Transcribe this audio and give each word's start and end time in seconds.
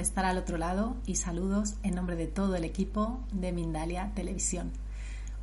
Estar 0.00 0.24
al 0.24 0.38
otro 0.38 0.56
lado 0.56 0.96
y 1.04 1.16
saludos 1.16 1.74
en 1.82 1.94
nombre 1.94 2.16
de 2.16 2.26
todo 2.26 2.56
el 2.56 2.64
equipo 2.64 3.20
de 3.32 3.52
Mindalia 3.52 4.12
Televisión. 4.14 4.72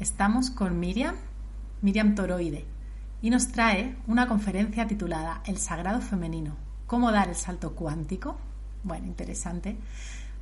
estamos 0.01 0.51
con 0.51 0.81
Miriam, 0.81 1.17
Miriam 1.83 2.15
Toroide, 2.15 2.65
y 3.21 3.29
nos 3.29 3.49
trae 3.49 3.97
una 4.07 4.29
conferencia 4.29 4.87
titulada 4.87 5.43
El 5.45 5.59
Sagrado 5.59 6.01
Femenino, 6.01 6.72
¿Cómo 6.93 7.11
dar 7.11 7.31
el 7.31 7.37
salto 7.37 7.75
cuántico? 7.75 8.37
Bueno, 8.83 9.07
interesante. 9.07 9.79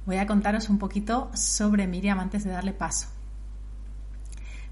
Voy 0.04 0.16
a 0.16 0.26
contaros 0.26 0.68
un 0.68 0.78
poquito 0.78 1.30
sobre 1.32 1.86
Miriam 1.86 2.18
antes 2.18 2.42
de 2.42 2.50
darle 2.50 2.72
paso. 2.72 3.06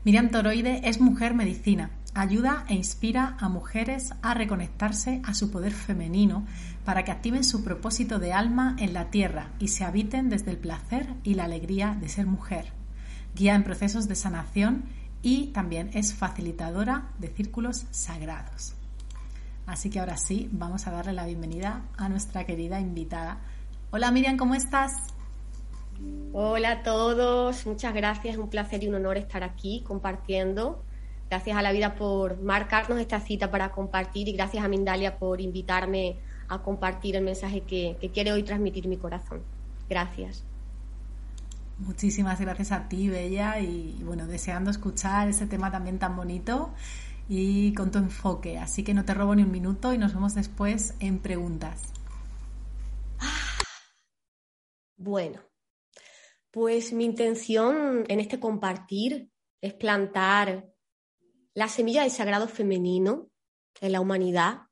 Miriam 0.02 0.28
Toroide 0.32 0.80
es 0.88 1.00
mujer 1.00 1.34
medicina. 1.34 1.92
Ayuda 2.14 2.64
e 2.68 2.74
inspira 2.74 3.36
a 3.38 3.48
mujeres 3.48 4.12
a 4.22 4.34
reconectarse 4.34 5.22
a 5.24 5.34
su 5.34 5.52
poder 5.52 5.72
femenino 5.72 6.44
para 6.84 7.04
que 7.04 7.12
activen 7.12 7.44
su 7.44 7.62
propósito 7.62 8.18
de 8.18 8.32
alma 8.32 8.74
en 8.80 8.92
la 8.92 9.12
tierra 9.12 9.52
y 9.60 9.68
se 9.68 9.84
habiten 9.84 10.30
desde 10.30 10.50
el 10.50 10.58
placer 10.58 11.14
y 11.22 11.34
la 11.34 11.44
alegría 11.44 11.96
de 12.00 12.08
ser 12.08 12.26
mujer. 12.26 12.72
Guía 13.36 13.54
en 13.54 13.62
procesos 13.62 14.08
de 14.08 14.16
sanación 14.16 14.86
y 15.22 15.52
también 15.52 15.90
es 15.94 16.12
facilitadora 16.12 17.10
de 17.20 17.28
círculos 17.28 17.86
sagrados. 17.92 18.74
Así 19.68 19.90
que 19.90 20.00
ahora 20.00 20.16
sí, 20.16 20.48
vamos 20.50 20.86
a 20.86 20.90
darle 20.90 21.12
la 21.12 21.26
bienvenida 21.26 21.82
a 21.98 22.08
nuestra 22.08 22.44
querida 22.46 22.80
invitada. 22.80 23.36
Hola 23.90 24.10
Miriam, 24.10 24.38
¿cómo 24.38 24.54
estás? 24.54 24.92
Hola 26.32 26.70
a 26.70 26.82
todos, 26.82 27.66
muchas 27.66 27.92
gracias, 27.92 28.38
un 28.38 28.48
placer 28.48 28.82
y 28.82 28.88
un 28.88 28.94
honor 28.94 29.18
estar 29.18 29.44
aquí 29.44 29.84
compartiendo. 29.86 30.82
Gracias 31.28 31.54
a 31.54 31.60
la 31.60 31.72
vida 31.72 31.96
por 31.96 32.40
marcarnos 32.40 32.98
esta 32.98 33.20
cita 33.20 33.50
para 33.50 33.70
compartir 33.70 34.28
y 34.28 34.32
gracias 34.32 34.64
a 34.64 34.68
Mindalia 34.68 35.18
por 35.18 35.38
invitarme 35.42 36.16
a 36.48 36.62
compartir 36.62 37.16
el 37.16 37.24
mensaje 37.24 37.60
que, 37.60 37.98
quiere 38.14 38.32
hoy 38.32 38.44
transmitir 38.44 38.88
mi 38.88 38.96
corazón. 38.96 39.42
Gracias. 39.90 40.44
Muchísimas 41.76 42.40
gracias 42.40 42.72
a 42.72 42.88
ti, 42.88 43.10
Bella, 43.10 43.60
y 43.60 44.02
bueno, 44.02 44.26
deseando 44.26 44.70
escuchar 44.70 45.28
ese 45.28 45.46
tema 45.46 45.70
también 45.70 45.98
tan 45.98 46.16
bonito 46.16 46.70
y 47.28 47.74
con 47.74 47.90
tu 47.90 47.98
enfoque. 47.98 48.58
Así 48.58 48.82
que 48.82 48.94
no 48.94 49.04
te 49.04 49.14
robo 49.14 49.34
ni 49.34 49.42
un 49.42 49.50
minuto 49.50 49.92
y 49.92 49.98
nos 49.98 50.14
vemos 50.14 50.34
después 50.34 50.94
en 51.00 51.18
preguntas. 51.18 51.92
Bueno, 54.96 55.40
pues 56.50 56.92
mi 56.92 57.04
intención 57.04 58.04
en 58.08 58.20
este 58.20 58.40
compartir 58.40 59.30
es 59.60 59.74
plantar 59.74 60.66
la 61.54 61.68
semilla 61.68 62.02
del 62.02 62.10
sagrado 62.10 62.48
femenino 62.48 63.28
en 63.80 63.92
la 63.92 64.00
humanidad 64.00 64.62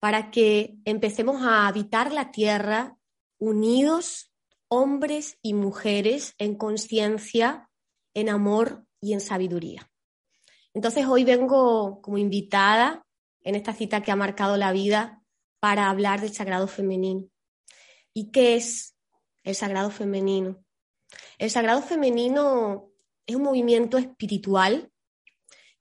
para 0.00 0.30
que 0.30 0.76
empecemos 0.84 1.42
a 1.42 1.66
habitar 1.66 2.12
la 2.12 2.30
tierra 2.30 2.96
unidos, 3.38 4.32
hombres 4.68 5.38
y 5.42 5.54
mujeres, 5.54 6.34
en 6.38 6.56
conciencia, 6.56 7.70
en 8.14 8.28
amor 8.28 8.86
y 9.00 9.12
en 9.12 9.20
sabiduría. 9.20 9.90
Entonces 10.76 11.06
hoy 11.06 11.24
vengo 11.24 12.02
como 12.02 12.18
invitada 12.18 13.02
en 13.40 13.54
esta 13.54 13.72
cita 13.72 14.02
que 14.02 14.10
ha 14.12 14.16
marcado 14.16 14.58
la 14.58 14.72
vida 14.72 15.22
para 15.58 15.88
hablar 15.88 16.20
del 16.20 16.34
sagrado 16.34 16.68
femenino. 16.68 17.30
¿Y 18.12 18.30
qué 18.30 18.56
es 18.56 18.94
el 19.42 19.54
sagrado 19.54 19.90
femenino? 19.90 20.62
El 21.38 21.50
sagrado 21.50 21.80
femenino 21.80 22.90
es 23.24 23.36
un 23.36 23.44
movimiento 23.44 23.96
espiritual 23.96 24.92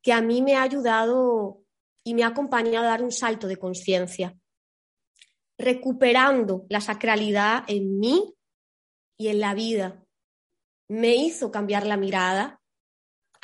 que 0.01 0.13
a 0.13 0.21
mí 0.21 0.41
me 0.41 0.55
ha 0.55 0.61
ayudado 0.61 1.61
y 2.05 2.13
me 2.13 2.23
ha 2.23 2.27
acompañado 2.27 2.85
a 2.85 2.91
dar 2.91 3.03
un 3.03 3.11
salto 3.11 3.47
de 3.47 3.57
conciencia, 3.57 4.33
recuperando 5.57 6.65
la 6.69 6.79
sacralidad 6.79 7.65
en 7.67 7.99
mí 7.99 8.33
y 9.17 9.27
en 9.27 9.41
la 9.41 9.55
vida. 9.55 10.05
Me 10.87 11.15
hizo 11.15 11.51
cambiar 11.51 11.85
la 11.85 11.97
mirada, 11.97 12.61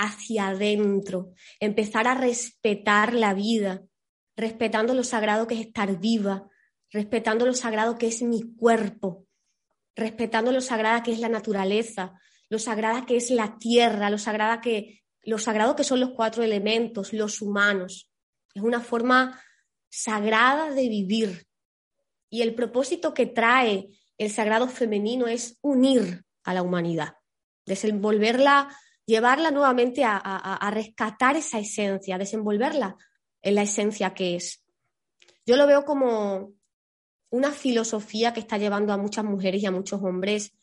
hacia 0.02 0.48
adentro, 0.48 1.34
empezar 1.60 2.08
a 2.08 2.16
respetar 2.16 3.14
la 3.14 3.34
vida, 3.34 3.84
respetando 4.36 4.94
lo 4.94 5.04
sagrado 5.04 5.48
que 5.48 5.56
es 5.56 5.68
estar 5.68 6.00
viva, 6.00 6.50
respetando 6.90 7.46
lo 7.46 7.54
sagrado 7.54 7.98
que 7.98 8.08
es 8.08 8.22
mi 8.22 8.56
cuerpo, 8.56 9.28
respetando 9.96 10.52
lo 10.52 10.62
sagrada 10.62 11.04
que 11.04 11.12
es 11.12 11.20
la 11.20 11.30
naturaleza, 11.30 12.20
lo 12.50 12.58
sagrada 12.58 13.06
que 13.06 13.16
es 13.16 13.30
la 13.30 13.58
tierra, 13.60 14.10
lo, 14.10 14.18
sagrada 14.18 14.60
que, 14.60 15.04
lo 15.22 15.38
sagrado 15.38 15.76
que 15.76 15.84
son 15.84 16.00
los 16.00 16.12
cuatro 16.12 16.44
elementos, 16.44 17.14
los 17.14 17.42
humanos. 17.42 18.10
Es 18.54 18.64
una 18.64 18.82
forma 18.82 19.40
sagrada 19.90 20.72
de 20.72 20.90
vivir. 20.90 21.46
Y 22.30 22.42
el 22.42 22.56
propósito 22.56 23.14
que 23.14 23.28
trae 23.28 23.90
el 24.18 24.32
sagrado 24.32 24.68
femenino 24.68 25.28
es 25.28 25.58
unir 25.62 26.26
a 26.44 26.54
la 26.54 26.64
humanidad, 26.64 27.14
desenvolverla 27.66 28.76
llevarla 29.06 29.52
nuevamente 29.52 30.04
a, 30.06 30.72
rescatar 30.74 31.36
esa 31.36 31.60
esencia, 31.60 32.18
desenvolverla 32.18 32.96
en 33.42 33.56
la 33.56 33.64
esencia 33.64 34.14
que 34.14 34.36
es. 34.36 34.64
Yo 35.46 35.58
lo 35.58 35.68
veo 35.68 35.84
como 35.84 36.54
una 37.30 37.52
filosofía 37.52 38.34
que 38.34 38.42
está 38.42 38.58
llevando 38.58 38.94
a 38.94 38.98
muchas 38.98 39.26
mujeres 39.26 39.64
y 39.64 39.66
a 39.66 39.72
muchos 39.72 40.02
hombres 40.04 40.54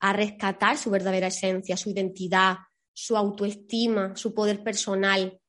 a 0.00 0.12
rescatar 0.12 0.78
su 0.78 0.90
verdadera 0.90 1.26
esencia, 1.26 1.76
su 1.76 1.90
identidad, 1.90 2.58
su 2.92 3.16
autoestima, 3.16 4.16
su 4.16 4.34
poder 4.34 4.62
personal 4.62 5.40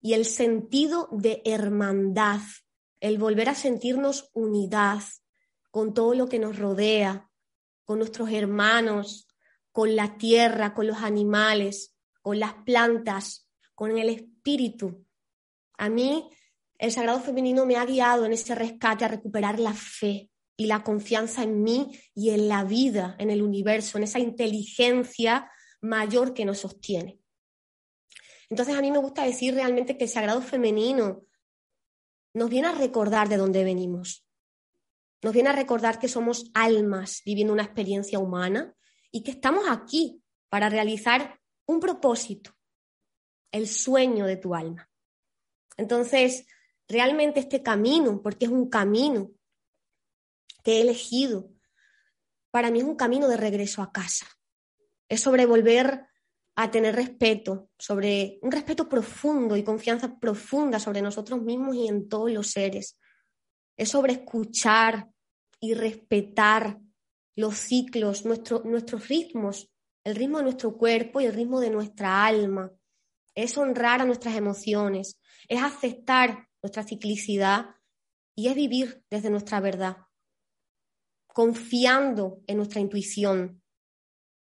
y 0.00 0.14
el 0.14 0.24
sentido 0.24 1.08
de 1.12 1.42
hermandad, 1.44 2.40
el 3.00 3.18
volver 3.18 3.48
a 3.48 3.54
sentirnos 3.54 4.30
unidad 4.32 5.02
con 5.70 5.94
todo 5.94 6.14
lo 6.14 6.28
que 6.28 6.38
nos 6.38 6.58
rodea, 6.58 7.30
con 7.84 7.98
nuestros 7.98 8.30
hermanos, 8.30 9.26
con 9.72 9.96
la 9.96 10.16
tierra, 10.16 10.74
con 10.74 10.86
los 10.86 10.98
animales, 10.98 11.96
con 12.20 12.38
las 12.38 12.54
plantas, 12.64 13.48
con 13.74 13.98
el 13.98 14.10
espíritu. 14.10 15.04
A 15.78 15.88
mí 15.88 16.30
el 16.78 16.92
sagrado 16.92 17.20
femenino 17.20 17.66
me 17.66 17.76
ha 17.76 17.84
guiado 17.84 18.26
en 18.26 18.32
ese 18.32 18.54
rescate 18.54 19.04
a 19.04 19.08
recuperar 19.08 19.58
la 19.58 19.72
fe 19.72 20.30
y 20.56 20.66
la 20.66 20.82
confianza 20.82 21.42
en 21.42 21.62
mí 21.62 21.98
y 22.14 22.30
en 22.30 22.48
la 22.48 22.64
vida, 22.64 23.16
en 23.18 23.30
el 23.30 23.42
universo, 23.42 23.98
en 23.98 24.04
esa 24.04 24.18
inteligencia 24.18 25.50
mayor 25.80 26.34
que 26.34 26.44
nos 26.44 26.58
sostiene. 26.58 27.18
Entonces 28.50 28.74
a 28.76 28.82
mí 28.82 28.90
me 28.90 28.98
gusta 28.98 29.24
decir 29.24 29.54
realmente 29.54 29.96
que 29.96 30.04
el 30.04 30.10
sagrado 30.10 30.42
femenino 30.42 31.24
nos 32.34 32.50
viene 32.50 32.68
a 32.68 32.72
recordar 32.72 33.28
de 33.28 33.38
dónde 33.38 33.64
venimos. 33.64 34.26
Nos 35.22 35.32
viene 35.32 35.48
a 35.48 35.54
recordar 35.54 35.98
que 35.98 36.08
somos 36.08 36.50
almas 36.54 37.22
viviendo 37.24 37.52
una 37.52 37.62
experiencia 37.62 38.18
humana 38.18 38.74
y 39.12 39.22
que 39.22 39.30
estamos 39.30 39.64
aquí 39.68 40.22
para 40.48 40.68
realizar 40.68 41.38
un 41.66 41.78
propósito, 41.78 42.50
el 43.52 43.68
sueño 43.68 44.26
de 44.26 44.36
tu 44.36 44.54
alma. 44.54 44.90
Entonces, 45.76 46.46
realmente 46.88 47.40
este 47.40 47.62
camino, 47.62 48.20
porque 48.22 48.46
es 48.46 48.50
un 48.50 48.68
camino 48.68 49.30
que 50.64 50.78
he 50.78 50.80
elegido, 50.80 51.50
para 52.50 52.70
mí 52.70 52.80
es 52.80 52.84
un 52.84 52.96
camino 52.96 53.28
de 53.28 53.36
regreso 53.36 53.82
a 53.82 53.92
casa. 53.92 54.26
Es 55.08 55.20
sobre 55.20 55.46
volver 55.46 56.06
a 56.54 56.70
tener 56.70 56.94
respeto, 56.94 57.70
sobre 57.78 58.38
un 58.42 58.52
respeto 58.52 58.88
profundo 58.88 59.56
y 59.56 59.64
confianza 59.64 60.18
profunda 60.18 60.78
sobre 60.78 61.00
nosotros 61.00 61.40
mismos 61.40 61.76
y 61.76 61.88
en 61.88 62.08
todos 62.08 62.30
los 62.30 62.48
seres. 62.50 62.98
Es 63.76 63.90
sobre 63.90 64.14
escuchar 64.14 65.08
y 65.60 65.74
respetar 65.74 66.78
los 67.34 67.56
ciclos, 67.56 68.24
nuestros 68.24 69.08
ritmos, 69.08 69.70
el 70.04 70.16
ritmo 70.16 70.38
de 70.38 70.44
nuestro 70.44 70.76
cuerpo 70.76 71.20
y 71.20 71.26
el 71.26 71.34
ritmo 71.34 71.60
de 71.60 71.70
nuestra 71.70 72.24
alma. 72.24 72.72
Es 73.34 73.56
honrar 73.56 74.00
a 74.00 74.04
nuestras 74.04 74.36
emociones, 74.36 75.18
es 75.48 75.62
aceptar 75.62 76.48
nuestra 76.62 76.82
ciclicidad 76.82 77.66
y 78.34 78.48
es 78.48 78.54
vivir 78.54 79.04
desde 79.10 79.30
nuestra 79.30 79.60
verdad, 79.60 79.96
confiando 81.26 82.42
en 82.46 82.58
nuestra 82.58 82.80
intuición, 82.80 83.62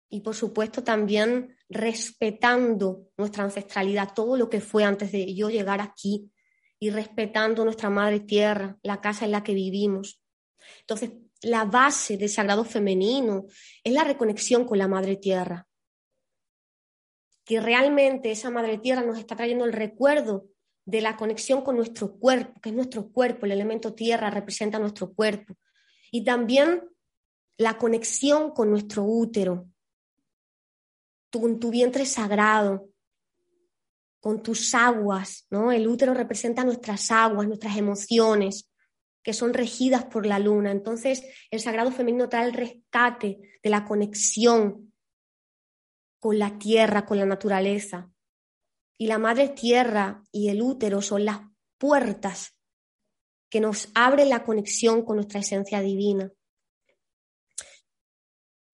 y 0.08 0.20
por 0.20 0.34
supuesto 0.34 0.84
también 0.84 1.56
respetando 1.68 3.08
nuestra 3.16 3.44
ancestralidad, 3.44 4.14
todo 4.14 4.36
lo 4.36 4.48
que 4.48 4.60
fue 4.60 4.84
antes 4.84 5.12
de 5.12 5.34
yo 5.34 5.50
llegar 5.50 5.80
aquí 5.80 6.30
y 6.78 6.90
respetando 6.90 7.64
nuestra 7.64 7.90
madre 7.90 8.20
tierra, 8.20 8.78
la 8.82 9.00
casa 9.00 9.24
en 9.24 9.32
la 9.32 9.42
que 9.42 9.54
vivimos. 9.54 10.22
Entonces, 10.80 11.10
la 11.46 11.64
base 11.64 12.16
del 12.16 12.28
sagrado 12.28 12.64
femenino 12.64 13.46
es 13.84 13.92
la 13.92 14.02
reconexión 14.02 14.64
con 14.64 14.78
la 14.78 14.88
madre 14.88 15.16
tierra. 15.16 15.66
Que 17.44 17.60
realmente 17.60 18.32
esa 18.32 18.50
madre 18.50 18.78
tierra 18.78 19.02
nos 19.02 19.18
está 19.18 19.36
trayendo 19.36 19.64
el 19.64 19.72
recuerdo 19.72 20.48
de 20.84 21.00
la 21.00 21.16
conexión 21.16 21.62
con 21.62 21.76
nuestro 21.76 22.18
cuerpo, 22.18 22.60
que 22.60 22.70
es 22.70 22.74
nuestro 22.74 23.10
cuerpo, 23.12 23.46
el 23.46 23.52
elemento 23.52 23.94
tierra 23.94 24.28
representa 24.28 24.80
nuestro 24.80 25.12
cuerpo. 25.12 25.54
Y 26.10 26.24
también 26.24 26.82
la 27.58 27.78
conexión 27.78 28.50
con 28.50 28.70
nuestro 28.70 29.04
útero, 29.04 29.68
con 31.30 31.60
tu 31.60 31.70
vientre 31.70 32.06
sagrado, 32.06 32.88
con 34.20 34.42
tus 34.42 34.74
aguas, 34.74 35.46
¿no? 35.50 35.70
El 35.70 35.86
útero 35.86 36.12
representa 36.12 36.64
nuestras 36.64 37.12
aguas, 37.12 37.46
nuestras 37.46 37.76
emociones, 37.76 38.65
que 39.26 39.32
son 39.32 39.54
regidas 39.54 40.04
por 40.04 40.24
la 40.24 40.38
luna. 40.38 40.70
Entonces, 40.70 41.24
el 41.50 41.58
sagrado 41.58 41.90
femenino 41.90 42.28
trae 42.28 42.46
el 42.46 42.52
rescate 42.52 43.58
de 43.60 43.70
la 43.70 43.84
conexión 43.84 44.94
con 46.20 46.38
la 46.38 46.56
tierra, 46.60 47.04
con 47.04 47.18
la 47.18 47.26
naturaleza. 47.26 48.08
Y 48.96 49.08
la 49.08 49.18
madre 49.18 49.48
tierra 49.48 50.22
y 50.30 50.48
el 50.48 50.62
útero 50.62 51.02
son 51.02 51.24
las 51.24 51.40
puertas 51.76 52.56
que 53.50 53.58
nos 53.58 53.88
abren 53.96 54.28
la 54.28 54.44
conexión 54.44 55.04
con 55.04 55.16
nuestra 55.16 55.40
esencia 55.40 55.80
divina. 55.80 56.30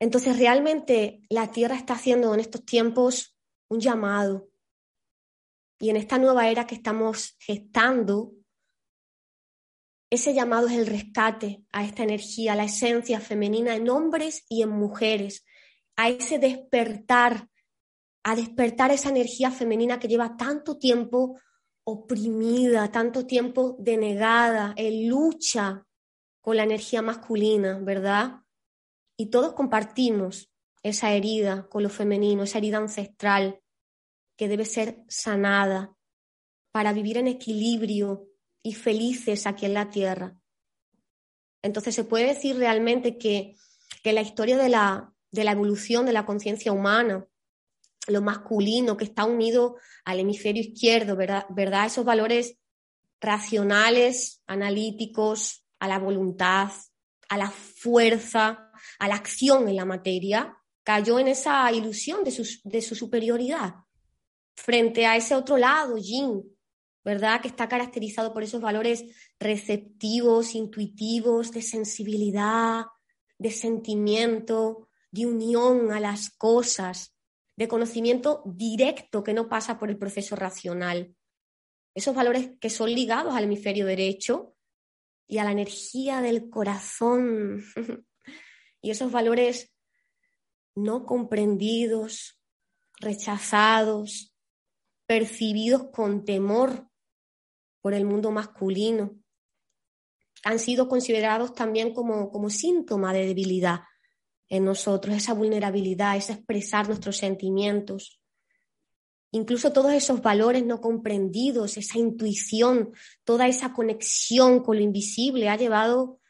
Entonces, 0.01 0.37
realmente 0.37 1.23
la 1.31 1.51
Tierra 1.51 1.77
está 1.77 1.95
haciendo 1.95 2.35
en 2.35 2.41
estos 2.41 2.63
tiempos 2.67 3.39
un 3.69 3.81
llamado. 3.81 4.51
Y 5.81 5.89
en 5.89 5.97
esta 5.97 6.19
nueva 6.19 6.49
era 6.49 6.67
que 6.67 6.75
estamos 6.75 7.37
gestando, 7.39 8.35
ese 10.15 10.35
llamado 10.35 10.69
es 10.69 10.75
el 10.75 10.87
rescate 10.87 11.65
a 11.73 11.85
esta 11.85 12.03
energía, 12.03 12.53
a 12.53 12.57
la 12.57 12.65
esencia 12.65 13.21
femenina 13.21 13.75
en 13.75 13.89
hombres 13.89 14.45
y 14.49 14.63
en 14.63 14.71
mujeres, 14.71 15.45
a 15.97 16.09
ese 16.09 16.39
despertar, 16.39 17.49
a 18.23 18.37
despertar 18.37 18.91
esa 18.91 19.09
energía 19.09 19.51
femenina 19.51 19.99
que 19.99 20.09
lleva 20.09 20.37
tanto 20.37 20.79
tiempo 20.79 21.41
oprimida, 21.85 22.93
tanto 22.93 23.27
tiempo 23.27 23.77
denegada, 23.79 24.75
en 24.77 25.09
lucha 25.09 25.85
con 26.41 26.57
la 26.57 26.65
energía 26.65 27.03
masculina, 27.03 27.79
¿verdad? 27.81 28.43
y 29.17 29.27
todos 29.27 29.53
compartimos 29.53 30.51
esa 30.83 31.13
herida 31.13 31.69
con 31.69 31.85
lo 31.85 31.89
femenino, 31.89 32.43
esa 32.43 32.59
herida 32.59 32.79
ancestral 32.79 33.61
que 34.37 34.49
debe 34.49 34.65
ser 34.65 35.05
sanada 35.09 35.95
para 36.73 36.93
vivir 36.93 37.19
en 37.19 37.29
equilibrio 37.29 38.27
y 38.63 38.75
felices 38.75 39.47
aquí 39.47 39.67
en 39.67 39.75
la 39.75 39.91
tierra. 39.91 40.37
Entonces 41.63 41.95
se 41.95 42.05
puede 42.05 42.27
decir 42.27 42.57
realmente 42.57 43.19
que, 43.19 43.57
que 44.03 44.13
la 44.13 44.23
historia 44.23 44.57
de 44.57 44.69
la, 44.69 45.13
de 45.31 45.45
la 45.45 45.53
evolución 45.53 46.07
de 46.07 46.13
la 46.13 46.27
conciencia 46.27 46.73
humana, 46.73 47.27
lo 48.09 48.21
masculino 48.21 48.97
que 48.97 49.05
está 49.05 49.25
unido 49.25 49.77
al 50.05 50.21
hemisferio 50.21 50.63
izquierdo, 50.63 51.17
¿verdad? 51.17 51.47
¿verdad? 51.51 51.87
Esos 51.87 52.05
valores 52.05 52.59
racionales, 53.21 54.43
analíticos, 54.47 55.65
a 55.79 55.87
la 55.87 55.99
voluntad, 55.99 56.71
a 57.29 57.39
la 57.39 57.51
fuerza, 57.51 58.71
a 58.99 59.09
la 59.09 59.15
acción 59.15 59.69
en 59.69 59.77
la 59.77 59.85
materia, 59.85 60.57
cayó 60.83 61.19
en 61.19 61.29
esa 61.29 61.71
ilusión 61.73 62.25
de 62.25 62.33
su, 62.33 62.45
de 62.65 62.83
su 62.83 62.95
superioridad 62.95 63.75
frente 64.55 65.07
a 65.07 65.17
ese 65.17 65.35
otro 65.35 65.57
lado, 65.57 65.97
yin, 65.97 66.43
¿verdad? 67.05 67.41
Que 67.41 67.49
está 67.49 67.69
caracterizado 67.69 68.33
por 68.33 68.43
esos 68.43 68.61
valores 68.61 69.05
receptivos, 69.41 70.55
intuitivos, 70.55 71.51
de 71.51 71.63
sensibilidad, 71.63 72.85
de 73.39 73.51
sentimiento, 73.51 74.89
de 75.11 75.27
unión 75.27 75.93
a 75.93 76.01
las 76.01 76.31
cosas, 76.31 77.15
de 77.57 77.69
conocimiento 77.69 78.43
directo 78.47 79.23
que 79.23 79.35
no 79.35 79.49
pasa 79.49 79.79
por 79.79 79.91
el 79.91 79.99
proceso 79.99 80.37
racional. 80.37 81.15
Esos 81.95 82.15
valores 82.15 82.53
que 82.61 82.71
son 82.71 82.91
ligados 82.91 83.35
al 83.35 83.45
hemisferio 83.45 83.85
derecho 83.85 84.55
y 85.27 85.39
a 85.39 85.45
la 85.45 85.53
energía 85.53 86.21
del 86.21 86.49
corazón. 86.49 87.65
y 88.81 88.91
esos 88.91 89.13
valores 89.13 89.75
no 90.75 91.05
comprendidos, 91.05 92.41
rechazados, 92.99 94.35
percibidos 95.07 95.91
con 95.91 96.25
temor 96.25 96.92
por 97.83 97.93
el 97.93 98.07
mundo 98.07 98.31
masculino, 98.31 99.19
han 100.45 100.59
sido 100.59 100.89
considerados 100.89 101.55
también 101.55 101.93
como, 101.93 102.31
como 102.31 102.49
síntoma 102.49 103.13
de 103.13 103.27
debilidad 103.27 103.81
en 104.49 104.65
nosotros, 104.65 105.17
esa 105.17 105.35
vulnerabilidad, 105.35 106.17
ese 106.17 106.33
expresar 106.33 106.87
nuestros 106.87 107.17
sentimientos. 107.17 108.21
Incluso 109.31 109.73
todos 109.73 109.93
esos 109.93 110.21
valores 110.21 110.65
no 110.65 110.81
comprendidos, 110.81 111.77
esa 111.77 111.99
intuición, 111.99 112.93
toda 113.25 113.49
esa 113.49 113.73
conexión 113.73 114.63
con 114.63 114.77
lo 114.77 114.83
invisible 114.83 115.49
ha 115.49 115.57
llevado 115.57 116.21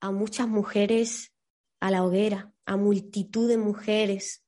a 0.00 0.12
muchas 0.12 0.46
mujeres 0.46 1.32
a 1.80 1.90
la 1.90 2.04
hoguera, 2.04 2.52
a 2.64 2.76
multitud 2.76 3.48
de 3.48 3.58
mujeres. 3.58 4.44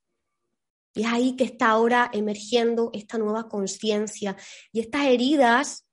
Y 0.95 1.03
es 1.03 1.09
ahí 1.09 1.37
que 1.37 1.45
está 1.45 1.71
ahora 1.71 2.09
emergiendo 2.13 2.91
esta 2.95 3.19
nueva 3.19 3.49
conciencia. 3.49 4.37
Y 4.73 4.81
estas 4.81 5.07
heridas 5.07 5.86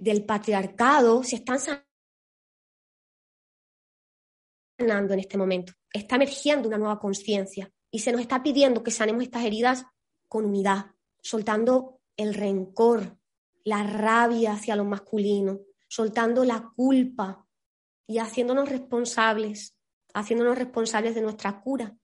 del 0.00 0.24
patriarcado 0.24 1.22
se 1.22 1.36
están 1.36 1.58
sanando 4.78 5.14
en 5.14 5.20
este 5.20 5.38
momento. 5.38 5.72
Está 5.92 6.16
emergiendo 6.16 6.68
una 6.68 6.78
nueva 6.78 6.98
conciencia. 6.98 7.70
Y 7.90 8.00
se 8.00 8.10
nos 8.10 8.20
está 8.20 8.42
pidiendo 8.42 8.82
que 8.82 8.90
sanemos 8.90 9.22
estas 9.22 9.44
heridas 9.44 9.86
con 10.28 10.44
unidad, 10.44 10.86
soltando 11.20 12.00
el 12.16 12.34
rencor, 12.34 13.18
la 13.62 13.84
rabia 13.84 14.52
hacia 14.52 14.74
lo 14.76 14.84
masculino, 14.84 15.60
soltando 15.88 16.44
la 16.44 16.72
culpa 16.74 17.46
y 18.06 18.18
haciéndonos 18.18 18.68
responsables 18.68 19.74
haciéndonos 20.14 20.56
responsables 20.56 21.14
de 21.14 21.20
nuestra 21.20 21.60
cura, 21.60 21.96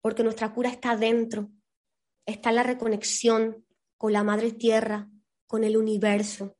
porque 0.00 0.22
nuestra 0.22 0.52
cura 0.52 0.70
está 0.70 0.96
dentro, 0.96 1.50
está 2.26 2.50
en 2.50 2.56
la 2.56 2.62
reconexión 2.62 3.66
con 3.96 4.12
la 4.12 4.22
Madre 4.22 4.52
Tierra, 4.52 5.08
con 5.48 5.64
el 5.64 5.76
universo. 5.76 6.56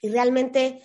Y 0.00 0.10
realmente 0.10 0.80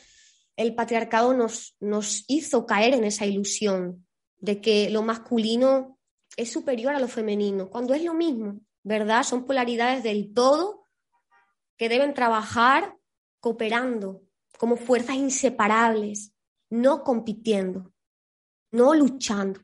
el 0.55 0.73
patriarcado 0.73 1.35
nos, 1.35 1.75
nos 1.79 2.23
hizo 2.27 2.65
caer 2.65 2.95
en 2.95 3.03
esa 3.03 3.27
ilusión 3.27 4.07
de 4.39 4.59
que 4.59 4.89
lo 4.89 5.03
masculino 5.03 5.99
es 6.35 6.51
superior 6.51 6.95
a 6.95 6.99
lo 6.99 7.07
femenino, 7.07 7.69
cuando 7.69 7.93
es 7.93 8.03
lo 8.03 8.15
mismo, 8.15 8.59
¿verdad? 8.81 9.21
Son 9.21 9.45
polaridades 9.45 10.01
del 10.01 10.33
todo 10.33 10.87
que 11.77 11.89
deben 11.89 12.15
trabajar 12.15 12.95
cooperando 13.39 14.23
como 14.57 14.77
fuerzas 14.77 15.15
inseparables 15.15 16.33
no 16.71 17.03
compitiendo, 17.03 17.93
no 18.71 18.95
luchando, 18.95 19.61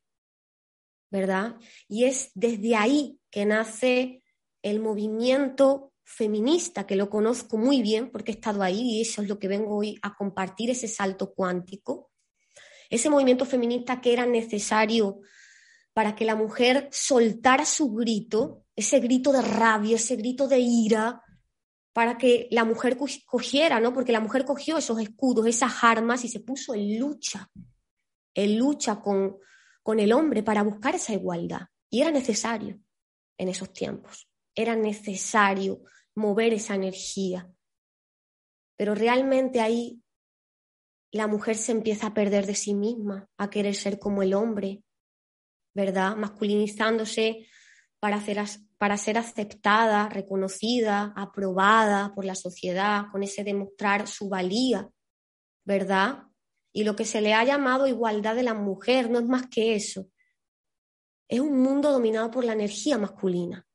¿verdad? 1.10 1.56
Y 1.88 2.04
es 2.04 2.32
desde 2.36 2.76
ahí 2.76 3.20
que 3.32 3.46
nace 3.46 4.24
el 4.62 4.82
movimiento 4.82 5.94
feminista, 6.10 6.88
que 6.88 6.96
lo 6.96 7.10
conozco 7.10 7.58
muy 7.58 7.82
bien 7.82 8.10
porque 8.10 8.32
he 8.32 8.36
estado 8.36 8.64
ahí 8.64 8.80
y 8.80 9.02
eso 9.02 9.22
es 9.22 9.28
lo 9.28 9.38
que 9.38 9.50
vengo 9.50 9.76
hoy 9.76 10.00
a 10.02 10.16
compartir, 10.16 10.70
ese 10.70 10.88
salto 10.88 11.34
cuántico. 11.34 12.12
Ese 12.90 13.10
movimiento 13.10 13.46
feminista 13.46 14.00
que 14.00 14.14
era 14.14 14.26
necesario 14.26 15.20
para 15.94 16.16
que 16.16 16.24
la 16.24 16.36
mujer 16.36 16.88
soltara 16.94 17.66
su 17.66 17.92
grito, 17.92 18.64
ese 18.74 19.02
grito 19.02 19.34
de 19.34 19.42
rabia, 19.42 19.98
ese 19.98 20.16
grito 20.16 20.48
de 20.48 20.60
ira, 20.60 21.22
para 21.92 22.18
que 22.18 22.48
la 22.52 22.64
mujer 22.64 22.98
cogiera, 23.26 23.82
¿no? 23.82 23.94
Porque 23.94 24.14
la 24.14 24.22
mujer 24.22 24.46
cogió 24.46 24.78
esos 24.78 25.02
escudos, 25.02 25.46
esas 25.46 25.84
armas 25.84 26.24
y 26.24 26.30
se 26.30 26.40
puso 26.40 26.74
en 26.74 26.98
lucha, 26.98 27.50
en 28.34 28.58
lucha 28.58 29.02
con, 29.02 29.40
con 29.84 30.00
el 30.00 30.14
hombre 30.14 30.42
para 30.42 30.64
buscar 30.64 30.96
esa 30.96 31.12
igualdad. 31.12 31.68
Y 31.90 32.00
era 32.00 32.12
necesario 32.12 32.80
en 33.38 33.50
esos 33.50 33.74
tiempos, 33.74 34.30
era 34.56 34.74
necesario 34.76 35.82
mover 36.18 36.54
esa 36.54 36.76
energía. 36.76 37.50
Pero 38.76 38.96
realmente 38.96 39.62
ahí 39.62 40.02
la 41.12 41.28
mujer 41.28 41.56
se 41.56 41.72
empieza 41.72 42.08
a 42.08 42.14
perder 42.14 42.46
de 42.46 42.56
sí 42.56 42.74
misma, 42.74 43.30
a 43.38 43.50
querer 43.50 43.76
ser 43.76 44.00
como 44.00 44.24
el 44.24 44.34
hombre, 44.34 44.84
¿verdad? 45.76 46.16
Masculinizándose 46.16 47.48
para, 48.00 48.18
hacer, 48.18 48.40
para 48.78 48.98
ser 48.98 49.18
aceptada, 49.20 50.10
reconocida, 50.10 51.14
aprobada 51.16 52.14
por 52.16 52.26
la 52.26 52.36
sociedad, 52.36 53.06
con 53.12 53.22
ese 53.22 53.44
demostrar 53.44 54.08
su 54.08 54.28
valía, 54.28 54.90
¿verdad? 55.66 56.24
Y 56.74 56.84
lo 56.84 56.96
que 56.96 57.06
se 57.06 57.22
le 57.22 57.36
ha 57.36 57.44
llamado 57.44 57.88
igualdad 57.88 58.36
de 58.36 58.44
la 58.44 58.56
mujer 58.56 59.10
no 59.10 59.20
es 59.20 59.26
más 59.26 59.48
que 59.48 59.76
eso, 59.76 60.10
es 61.30 61.40
un 61.40 61.62
mundo 61.62 61.92
dominado 61.92 62.32
por 62.32 62.44
la 62.44 62.54
energía 62.54 62.98
masculina. 62.98 63.67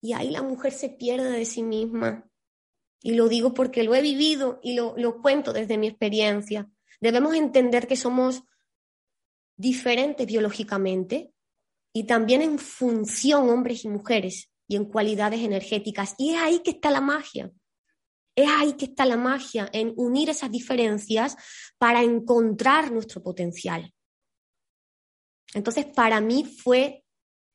Y 0.00 0.12
ahí 0.12 0.30
la 0.30 0.42
mujer 0.42 0.72
se 0.72 0.90
pierde 0.90 1.30
de 1.30 1.44
sí 1.44 1.62
misma. 1.62 2.28
Y 3.02 3.14
lo 3.14 3.28
digo 3.28 3.54
porque 3.54 3.82
lo 3.84 3.94
he 3.94 4.02
vivido 4.02 4.60
y 4.62 4.74
lo, 4.74 4.94
lo 4.96 5.20
cuento 5.20 5.52
desde 5.52 5.78
mi 5.78 5.88
experiencia. 5.88 6.68
Debemos 7.00 7.34
entender 7.34 7.86
que 7.86 7.96
somos 7.96 8.42
diferentes 9.56 10.26
biológicamente 10.26 11.32
y 11.92 12.04
también 12.04 12.42
en 12.42 12.58
función 12.58 13.50
hombres 13.50 13.84
y 13.84 13.88
mujeres 13.88 14.50
y 14.68 14.76
en 14.76 14.84
cualidades 14.84 15.40
energéticas. 15.40 16.14
Y 16.18 16.34
es 16.34 16.40
ahí 16.40 16.60
que 16.60 16.70
está 16.70 16.90
la 16.90 17.00
magia. 17.00 17.50
Es 18.36 18.48
ahí 18.48 18.74
que 18.74 18.84
está 18.84 19.04
la 19.04 19.16
magia, 19.16 19.68
en 19.72 19.92
unir 19.96 20.30
esas 20.30 20.50
diferencias 20.50 21.36
para 21.76 22.02
encontrar 22.04 22.92
nuestro 22.92 23.20
potencial. 23.20 23.92
Entonces, 25.54 25.86
para 25.86 26.20
mí 26.20 26.44
fue 26.44 27.04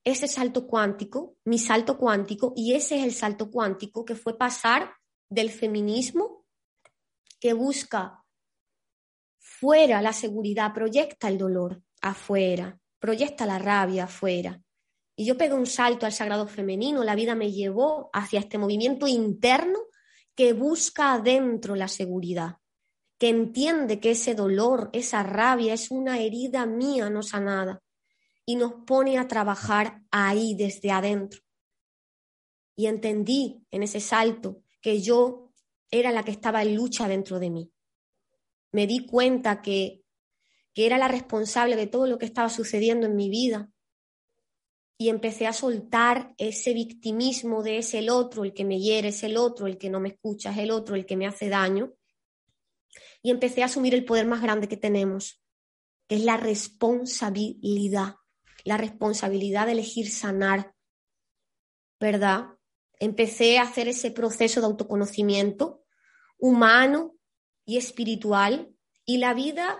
ese 0.03 0.27
salto 0.27 0.67
cuántico, 0.67 1.37
mi 1.45 1.57
salto 1.57 1.97
cuántico, 1.97 2.53
y 2.55 2.73
ese 2.73 2.97
es 2.97 3.03
el 3.03 3.13
salto 3.13 3.49
cuántico 3.49 4.03
que 4.03 4.15
fue 4.15 4.37
pasar 4.37 4.93
del 5.29 5.49
feminismo 5.49 6.45
que 7.39 7.53
busca 7.53 8.23
fuera 9.39 10.01
la 10.01 10.13
seguridad, 10.13 10.73
proyecta 10.73 11.29
el 11.29 11.37
dolor 11.37 11.81
afuera, 12.01 12.77
proyecta 12.99 13.45
la 13.45 13.59
rabia 13.59 14.05
afuera. 14.05 14.61
Y 15.15 15.25
yo 15.25 15.37
pegué 15.37 15.53
un 15.53 15.65
salto 15.65 16.05
al 16.05 16.11
sagrado 16.11 16.47
femenino, 16.47 17.03
la 17.03 17.15
vida 17.15 17.35
me 17.35 17.51
llevó 17.51 18.09
hacia 18.13 18.39
este 18.39 18.57
movimiento 18.57 19.07
interno 19.07 19.79
que 20.35 20.53
busca 20.53 21.13
adentro 21.13 21.75
la 21.75 21.87
seguridad, 21.87 22.57
que 23.17 23.29
entiende 23.29 23.99
que 23.99 24.11
ese 24.11 24.35
dolor, 24.35 24.89
esa 24.91 25.23
rabia 25.23 25.73
es 25.73 25.91
una 25.91 26.19
herida 26.19 26.65
mía 26.65 27.09
no 27.09 27.23
sanada 27.23 27.81
y 28.45 28.55
nos 28.55 28.73
pone 28.85 29.17
a 29.17 29.27
trabajar 29.27 30.03
ahí 30.11 30.55
desde 30.55 30.91
adentro. 30.91 31.41
Y 32.75 32.87
entendí 32.87 33.65
en 33.71 33.83
ese 33.83 33.99
salto 33.99 34.63
que 34.81 35.01
yo 35.01 35.51
era 35.91 36.11
la 36.11 36.23
que 36.23 36.31
estaba 36.31 36.63
en 36.63 36.75
lucha 36.75 37.07
dentro 37.07 37.39
de 37.39 37.49
mí. 37.49 37.71
Me 38.71 38.87
di 38.87 39.05
cuenta 39.05 39.61
que, 39.61 40.03
que 40.73 40.85
era 40.85 40.97
la 40.97 41.07
responsable 41.07 41.75
de 41.75 41.87
todo 41.87 42.07
lo 42.07 42.17
que 42.17 42.25
estaba 42.25 42.49
sucediendo 42.49 43.05
en 43.05 43.15
mi 43.15 43.29
vida 43.29 43.69
y 44.97 45.09
empecé 45.09 45.47
a 45.47 45.53
soltar 45.53 46.33
ese 46.37 46.73
victimismo 46.73 47.61
de 47.61 47.79
es 47.79 47.93
el 47.93 48.09
otro 48.09 48.43
el 48.43 48.53
que 48.53 48.65
me 48.65 48.79
hiere, 48.79 49.09
es 49.09 49.23
el 49.23 49.37
otro 49.37 49.67
el 49.67 49.77
que 49.77 49.89
no 49.89 49.99
me 49.99 50.09
escucha, 50.09 50.51
es 50.51 50.57
el 50.59 50.71
otro 50.71 50.95
el 50.95 51.05
que 51.05 51.17
me 51.17 51.27
hace 51.27 51.49
daño. 51.49 51.93
Y 53.21 53.31
empecé 53.31 53.63
a 53.63 53.65
asumir 53.65 53.93
el 53.93 54.05
poder 54.05 54.27
más 54.27 54.41
grande 54.41 54.67
que 54.67 54.77
tenemos, 54.77 55.43
que 56.07 56.15
es 56.15 56.23
la 56.23 56.37
responsabilidad, 56.37 58.15
la 58.63 58.77
responsabilidad 58.77 59.65
de 59.65 59.73
elegir 59.73 60.09
sanar, 60.09 60.73
¿verdad? 61.99 62.47
Empecé 62.99 63.57
a 63.57 63.63
hacer 63.63 63.87
ese 63.87 64.11
proceso 64.11 64.61
de 64.61 64.67
autoconocimiento 64.67 65.83
humano 66.37 67.15
y 67.65 67.77
espiritual 67.77 68.73
y 69.05 69.17
la 69.17 69.33
vida 69.33 69.79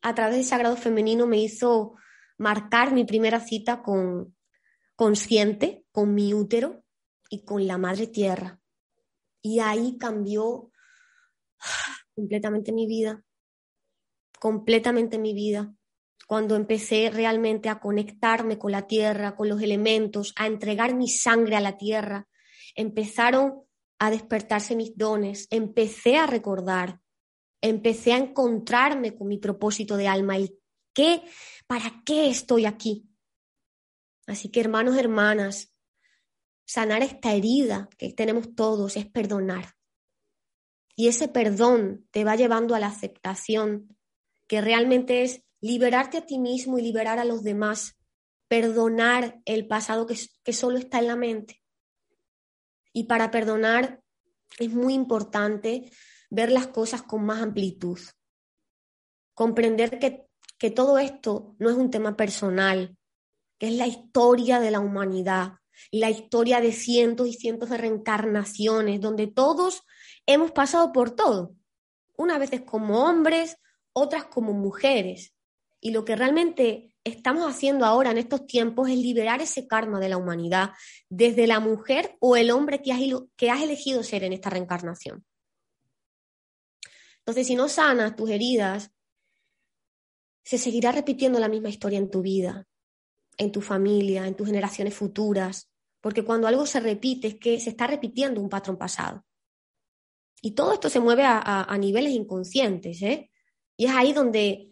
a 0.00 0.14
través 0.14 0.36
del 0.36 0.44
sagrado 0.44 0.76
femenino 0.76 1.26
me 1.26 1.38
hizo 1.38 1.94
marcar 2.38 2.92
mi 2.92 3.04
primera 3.04 3.40
cita 3.40 3.82
con, 3.82 4.36
consciente 4.96 5.84
con 5.92 6.14
mi 6.14 6.34
útero 6.34 6.84
y 7.30 7.44
con 7.44 7.66
la 7.66 7.78
madre 7.78 8.06
tierra. 8.06 8.60
Y 9.40 9.60
ahí 9.60 9.96
cambió 9.98 10.70
completamente 12.14 12.72
mi 12.72 12.86
vida, 12.86 13.24
completamente 14.38 15.18
mi 15.18 15.34
vida. 15.34 15.74
Cuando 16.26 16.56
empecé 16.56 17.10
realmente 17.10 17.68
a 17.68 17.80
conectarme 17.80 18.58
con 18.58 18.72
la 18.72 18.86
tierra, 18.86 19.36
con 19.36 19.48
los 19.48 19.60
elementos, 19.60 20.32
a 20.36 20.46
entregar 20.46 20.94
mi 20.94 21.08
sangre 21.08 21.56
a 21.56 21.60
la 21.60 21.76
tierra, 21.76 22.28
empezaron 22.74 23.64
a 23.98 24.10
despertarse 24.10 24.74
mis 24.76 24.96
dones, 24.96 25.46
empecé 25.50 26.16
a 26.16 26.26
recordar, 26.26 27.00
empecé 27.60 28.12
a 28.12 28.18
encontrarme 28.18 29.14
con 29.14 29.28
mi 29.28 29.38
propósito 29.38 29.96
de 29.96 30.08
alma 30.08 30.38
y 30.38 30.58
qué, 30.92 31.22
para 31.66 32.02
qué 32.04 32.28
estoy 32.28 32.66
aquí. 32.66 33.08
Así 34.26 34.50
que 34.50 34.60
hermanos, 34.60 34.96
hermanas, 34.96 35.74
sanar 36.64 37.02
esta 37.02 37.32
herida 37.34 37.88
que 37.98 38.12
tenemos 38.12 38.54
todos 38.54 38.96
es 38.96 39.06
perdonar. 39.06 39.74
Y 40.96 41.08
ese 41.08 41.28
perdón 41.28 42.06
te 42.10 42.24
va 42.24 42.36
llevando 42.36 42.74
a 42.74 42.80
la 42.80 42.88
aceptación, 42.88 43.96
que 44.46 44.60
realmente 44.60 45.22
es 45.22 45.44
liberarte 45.62 46.18
a 46.18 46.26
ti 46.26 46.38
mismo 46.38 46.78
y 46.78 46.82
liberar 46.82 47.18
a 47.18 47.24
los 47.24 47.42
demás, 47.42 47.96
perdonar 48.48 49.40
el 49.46 49.66
pasado 49.66 50.06
que, 50.06 50.52
solo 50.52 50.76
está 50.76 50.98
en 50.98 51.06
la 51.06 51.16
mente. 51.16 51.62
Y 52.92 53.04
para 53.04 53.30
perdonar 53.30 54.02
es 54.58 54.70
muy 54.70 54.92
importante 54.92 55.90
ver 56.28 56.52
las 56.52 56.66
cosas 56.66 57.02
con 57.02 57.24
más 57.24 57.40
amplitud, 57.40 57.98
comprender 59.34 59.98
que, 59.98 60.26
que 60.58 60.70
todo 60.70 60.98
esto 60.98 61.54
no 61.58 61.70
es 61.70 61.76
un 61.76 61.90
tema 61.90 62.16
personal, 62.16 62.98
que 63.58 63.68
es 63.68 63.74
la 63.74 63.86
historia 63.86 64.60
de 64.60 64.72
la 64.72 64.80
humanidad, 64.80 65.54
la 65.92 66.10
historia 66.10 66.60
de 66.60 66.72
cientos 66.72 67.28
y 67.28 67.34
cientos 67.34 67.70
de 67.70 67.78
reencarnaciones, 67.78 69.00
donde 69.00 69.28
todos 69.28 69.82
hemos 70.26 70.50
pasado 70.50 70.92
por 70.92 71.12
todo, 71.12 71.54
unas 72.16 72.40
veces 72.40 72.62
como 72.62 73.04
hombres, 73.04 73.56
otras 73.92 74.24
como 74.24 74.52
mujeres. 74.52 75.31
Y 75.82 75.90
lo 75.90 76.06
que 76.06 76.16
realmente 76.16 76.94
estamos 77.04 77.46
haciendo 77.46 77.84
ahora 77.84 78.12
en 78.12 78.16
estos 78.16 78.46
tiempos 78.46 78.88
es 78.88 78.96
liberar 78.96 79.42
ese 79.42 79.66
karma 79.66 80.00
de 80.00 80.08
la 80.08 80.16
humanidad 80.16 80.70
desde 81.10 81.46
la 81.46 81.60
mujer 81.60 82.16
o 82.20 82.36
el 82.36 82.50
hombre 82.50 82.80
que 82.80 82.92
has, 82.92 83.00
que 83.36 83.50
has 83.50 83.60
elegido 83.60 84.02
ser 84.02 84.24
en 84.24 84.32
esta 84.32 84.48
reencarnación. 84.48 85.26
Entonces, 87.18 87.46
si 87.46 87.54
no 87.54 87.68
sanas 87.68 88.16
tus 88.16 88.30
heridas, 88.30 88.90
se 90.42 90.56
seguirá 90.56 90.92
repitiendo 90.92 91.38
la 91.38 91.48
misma 91.48 91.68
historia 91.68 91.98
en 91.98 92.10
tu 92.10 92.22
vida 92.22 92.66
en 93.38 93.52
tu 93.52 93.60
familia, 93.60 94.26
en 94.26 94.34
tus 94.34 94.46
generaciones 94.46 94.94
futuras, 94.94 95.70
porque 96.00 96.24
cuando 96.24 96.46
algo 96.46 96.66
se 96.66 96.80
repite 96.80 97.28
es 97.28 97.34
que 97.36 97.60
se 97.60 97.70
está 97.70 97.86
repitiendo 97.86 98.40
un 98.40 98.48
patrón 98.48 98.76
pasado. 98.76 99.24
Y 100.40 100.52
todo 100.52 100.72
esto 100.72 100.88
se 100.88 101.00
mueve 101.00 101.22
a, 101.24 101.76
niveles 101.78 102.12
inconscientes, 102.12 103.00
¿eh? 103.02 103.30
Y 103.76 103.86
es 103.86 103.92
ahí 103.92 104.12
donde, 104.12 104.71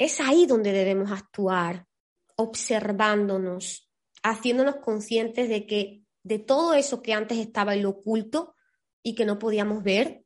es 0.00 0.18
ahí 0.18 0.46
donde 0.46 0.72
debemos 0.72 1.12
actuar, 1.12 1.86
observándonos, 2.34 3.92
haciéndonos 4.22 4.76
conscientes 4.76 5.50
de 5.50 5.66
que 5.66 6.04
de 6.22 6.38
todo 6.38 6.72
eso 6.72 7.02
que 7.02 7.12
antes 7.12 7.36
estaba 7.36 7.74
en 7.74 7.82
lo 7.82 7.90
oculto 7.90 8.54
y 9.02 9.14
que 9.14 9.26
no 9.26 9.38
podíamos 9.38 9.82
ver 9.82 10.24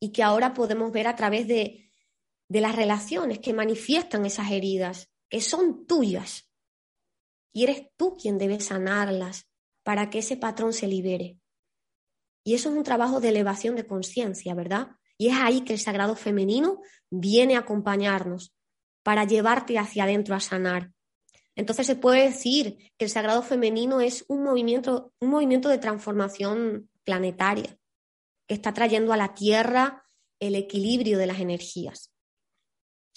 y 0.00 0.10
que 0.10 0.24
ahora 0.24 0.54
podemos 0.54 0.90
ver 0.90 1.06
a 1.06 1.14
través 1.14 1.46
de, 1.46 1.92
de 2.48 2.60
las 2.60 2.74
relaciones 2.74 3.38
que 3.38 3.54
manifiestan 3.54 4.26
esas 4.26 4.50
heridas, 4.50 5.08
que 5.28 5.40
son 5.40 5.86
tuyas, 5.86 6.50
y 7.52 7.62
eres 7.62 7.90
tú 7.96 8.16
quien 8.16 8.38
debe 8.38 8.58
sanarlas 8.58 9.46
para 9.84 10.10
que 10.10 10.18
ese 10.18 10.36
patrón 10.36 10.72
se 10.72 10.88
libere. 10.88 11.38
Y 12.42 12.54
eso 12.54 12.70
es 12.70 12.76
un 12.76 12.82
trabajo 12.82 13.20
de 13.20 13.28
elevación 13.28 13.76
de 13.76 13.86
conciencia, 13.86 14.52
¿verdad? 14.54 14.88
Y 15.16 15.28
es 15.28 15.36
ahí 15.36 15.60
que 15.60 15.74
el 15.74 15.78
sagrado 15.78 16.16
femenino 16.16 16.80
viene 17.08 17.54
a 17.54 17.60
acompañarnos 17.60 18.52
para 19.02 19.24
llevarte 19.24 19.78
hacia 19.78 20.04
adentro 20.04 20.34
a 20.34 20.40
sanar. 20.40 20.92
Entonces 21.54 21.86
se 21.86 21.96
puede 21.96 22.24
decir 22.24 22.78
que 22.96 23.04
el 23.04 23.10
sagrado 23.10 23.42
femenino 23.42 24.00
es 24.00 24.24
un 24.28 24.42
movimiento, 24.42 25.12
un 25.20 25.30
movimiento 25.30 25.68
de 25.68 25.78
transformación 25.78 26.88
planetaria 27.04 27.78
que 28.46 28.54
está 28.54 28.72
trayendo 28.72 29.12
a 29.12 29.16
la 29.16 29.34
Tierra 29.34 30.04
el 30.40 30.54
equilibrio 30.54 31.18
de 31.18 31.26
las 31.26 31.40
energías. 31.40 32.10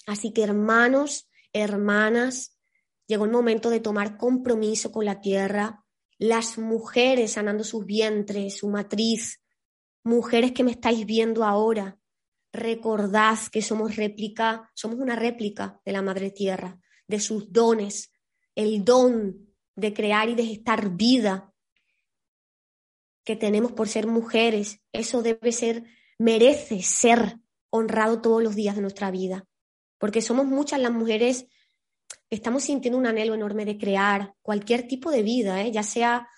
Así 0.06 0.32
que 0.32 0.42
hermanos, 0.42 1.28
hermanas, 1.52 2.56
Llegó 3.08 3.24
el 3.24 3.30
momento 3.30 3.70
de 3.70 3.80
tomar 3.80 4.16
compromiso 4.16 4.90
con 4.90 5.04
la 5.04 5.20
tierra, 5.20 5.84
las 6.18 6.58
mujeres 6.58 7.32
sanando 7.32 7.62
sus 7.62 7.86
vientres, 7.86 8.58
su 8.58 8.68
matriz, 8.68 9.40
mujeres 10.02 10.52
que 10.52 10.64
me 10.64 10.72
estáis 10.72 11.06
viendo 11.06 11.44
ahora, 11.44 11.98
recordad 12.56 13.38
que 13.52 13.62
somos 13.62 13.96
réplica, 13.96 14.70
somos 14.74 14.98
una 14.98 15.16
réplica 15.16 15.80
de 15.84 15.92
la 15.92 16.02
Madre 16.02 16.30
Tierra, 16.30 16.78
de 17.06 17.20
sus 17.20 17.52
dones, 17.52 18.12
el 18.54 18.84
don 18.84 19.48
de 19.74 19.92
crear 19.92 20.28
y 20.28 20.34
de 20.34 20.46
gestar 20.46 20.96
vida 20.96 21.52
que 23.24 23.36
tenemos 23.36 23.72
por 23.72 23.88
ser 23.88 24.06
mujeres, 24.06 24.80
eso 24.92 25.22
debe 25.22 25.52
ser, 25.52 25.84
merece 26.18 26.82
ser 26.82 27.38
honrado 27.70 28.20
todos 28.20 28.42
los 28.42 28.54
días 28.54 28.76
de 28.76 28.82
nuestra 28.82 29.10
vida, 29.10 29.46
porque 29.98 30.22
somos 30.22 30.46
muchas 30.46 30.80
las 30.80 30.92
mujeres 30.92 31.46
estamos 32.30 32.64
sintiendo 32.64 32.98
un 32.98 33.06
anhelo 33.06 33.34
enorme 33.34 33.64
de 33.64 33.78
crear 33.78 34.34
cualquier 34.42 34.86
tipo 34.86 35.10
de 35.10 35.22
vida, 35.22 35.62
¿eh? 35.62 35.72
ya 35.72 35.82
sea 35.82 36.28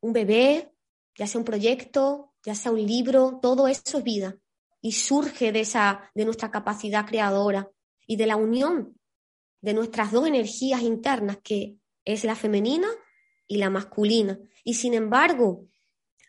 un 0.00 0.12
bebé, 0.12 0.72
ya 1.16 1.26
sea 1.26 1.38
un 1.38 1.44
proyecto, 1.44 2.34
ya 2.44 2.54
sea 2.54 2.72
un 2.72 2.84
libro, 2.84 3.38
todo 3.40 3.68
eso 3.68 3.98
es 3.98 4.04
vida 4.04 4.36
y 4.82 4.92
surge 4.92 5.52
de 5.52 5.60
esa 5.60 6.10
de 6.14 6.26
nuestra 6.26 6.50
capacidad 6.50 7.06
creadora 7.06 7.70
y 8.06 8.16
de 8.16 8.26
la 8.26 8.36
unión 8.36 8.98
de 9.62 9.72
nuestras 9.72 10.10
dos 10.10 10.26
energías 10.26 10.82
internas 10.82 11.38
que 11.42 11.78
es 12.04 12.24
la 12.24 12.34
femenina 12.34 12.88
y 13.46 13.56
la 13.56 13.70
masculina. 13.70 14.38
Y 14.64 14.74
sin 14.74 14.92
embargo, 14.92 15.68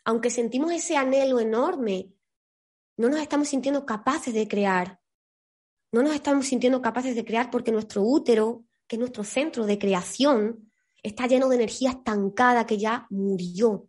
aunque 0.05 0.29
sentimos 0.29 0.71
ese 0.71 0.95
anhelo 0.95 1.39
enorme, 1.39 2.13
no 2.95 3.09
nos 3.09 3.19
estamos 3.19 3.49
sintiendo 3.49 3.85
capaces 3.85 4.35
de 4.35 4.47
crear. 4.47 4.99
No 5.91 6.03
nos 6.03 6.13
estamos 6.13 6.45
sintiendo 6.45 6.81
capaces 6.81 7.15
de 7.15 7.25
crear 7.25 7.49
porque 7.49 7.71
nuestro 7.71 8.03
útero, 8.03 8.65
que 8.87 8.97
es 8.97 8.99
nuestro 8.99 9.23
centro 9.23 9.65
de 9.65 9.79
creación, 9.79 10.71
está 11.01 11.25
lleno 11.25 11.49
de 11.49 11.55
energía 11.55 11.89
estancada 11.89 12.67
que 12.67 12.77
ya 12.77 13.07
murió. 13.09 13.87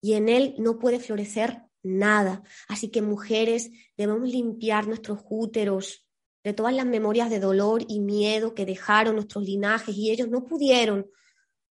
Y 0.00 0.14
en 0.14 0.28
él 0.28 0.56
no 0.58 0.80
puede 0.80 0.98
florecer 0.98 1.62
nada. 1.82 2.42
Así 2.68 2.90
que 2.90 3.02
mujeres, 3.02 3.70
debemos 3.96 4.28
limpiar 4.28 4.86
nuestros 4.86 5.20
úteros 5.28 6.06
de 6.44 6.52
todas 6.52 6.74
las 6.74 6.86
memorias 6.86 7.30
de 7.30 7.40
dolor 7.40 7.84
y 7.88 8.00
miedo 8.00 8.54
que 8.54 8.66
dejaron 8.66 9.14
nuestros 9.14 9.44
linajes 9.44 9.96
y 9.96 10.10
ellos 10.10 10.28
no 10.28 10.44
pudieron. 10.44 11.06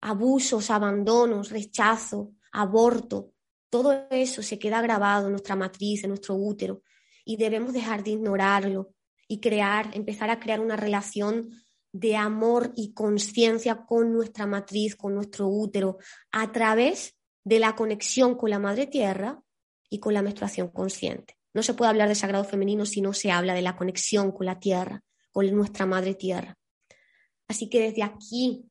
Abusos, 0.01 0.69
abandonos, 0.69 1.49
rechazo, 1.49 2.33
aborto, 2.51 3.33
todo 3.73 4.05
eso 4.11 4.43
se 4.43 4.59
queda 4.59 4.83
grabado 4.83 5.25
en 5.25 5.31
nuestra 5.31 5.55
matriz, 5.55 6.03
en 6.03 6.09
nuestro 6.09 6.35
útero 6.35 6.83
y 7.25 7.37
debemos 7.37 7.73
dejar 7.73 8.03
de 8.03 8.11
ignorarlo 8.11 8.93
y 9.27 9.39
crear, 9.39 9.89
empezar 9.93 10.29
a 10.29 10.39
crear 10.39 10.59
una 10.59 10.75
relación 10.75 11.49
de 11.91 12.15
amor 12.15 12.71
y 12.75 12.93
conciencia 12.93 13.85
con 13.85 14.13
nuestra 14.13 14.45
matriz, 14.45 14.95
con 14.95 15.15
nuestro 15.15 15.47
útero, 15.47 15.97
a 16.31 16.51
través 16.51 17.15
de 17.43 17.57
la 17.57 17.75
conexión 17.75 18.35
con 18.35 18.51
la 18.51 18.59
madre 18.59 18.85
tierra 18.85 19.41
y 19.93 19.99
con 19.99 20.15
la 20.15 20.23
menstruación 20.23 20.69
consciente. 20.69 21.37
No 21.53 21.61
se 21.61 21.75
puede 21.75 21.89
hablar 21.89 22.09
de 22.09 22.15
sagrado 22.15 22.43
femenino 22.45 22.83
si 22.83 22.99
no 22.99 23.13
se 23.13 23.29
habla 23.29 23.53
de 23.53 23.61
la 23.61 23.75
conexión 23.75 24.31
con 24.31 24.47
la 24.47 24.59
tierra, 24.59 25.03
con 25.31 25.47
nuestra 25.55 25.85
madre 25.85 26.15
tierra. 26.15 26.57
Así 27.47 27.69
que 27.69 27.79
desde 27.79 28.01
aquí, 28.01 28.65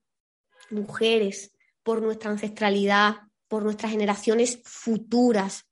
mujeres, 0.70 1.56
por 1.84 2.02
nuestra 2.02 2.32
ancestralidad, 2.32 3.18
por 3.46 3.62
nuestras 3.62 3.92
generaciones 3.92 4.60
futuras, 4.64 5.70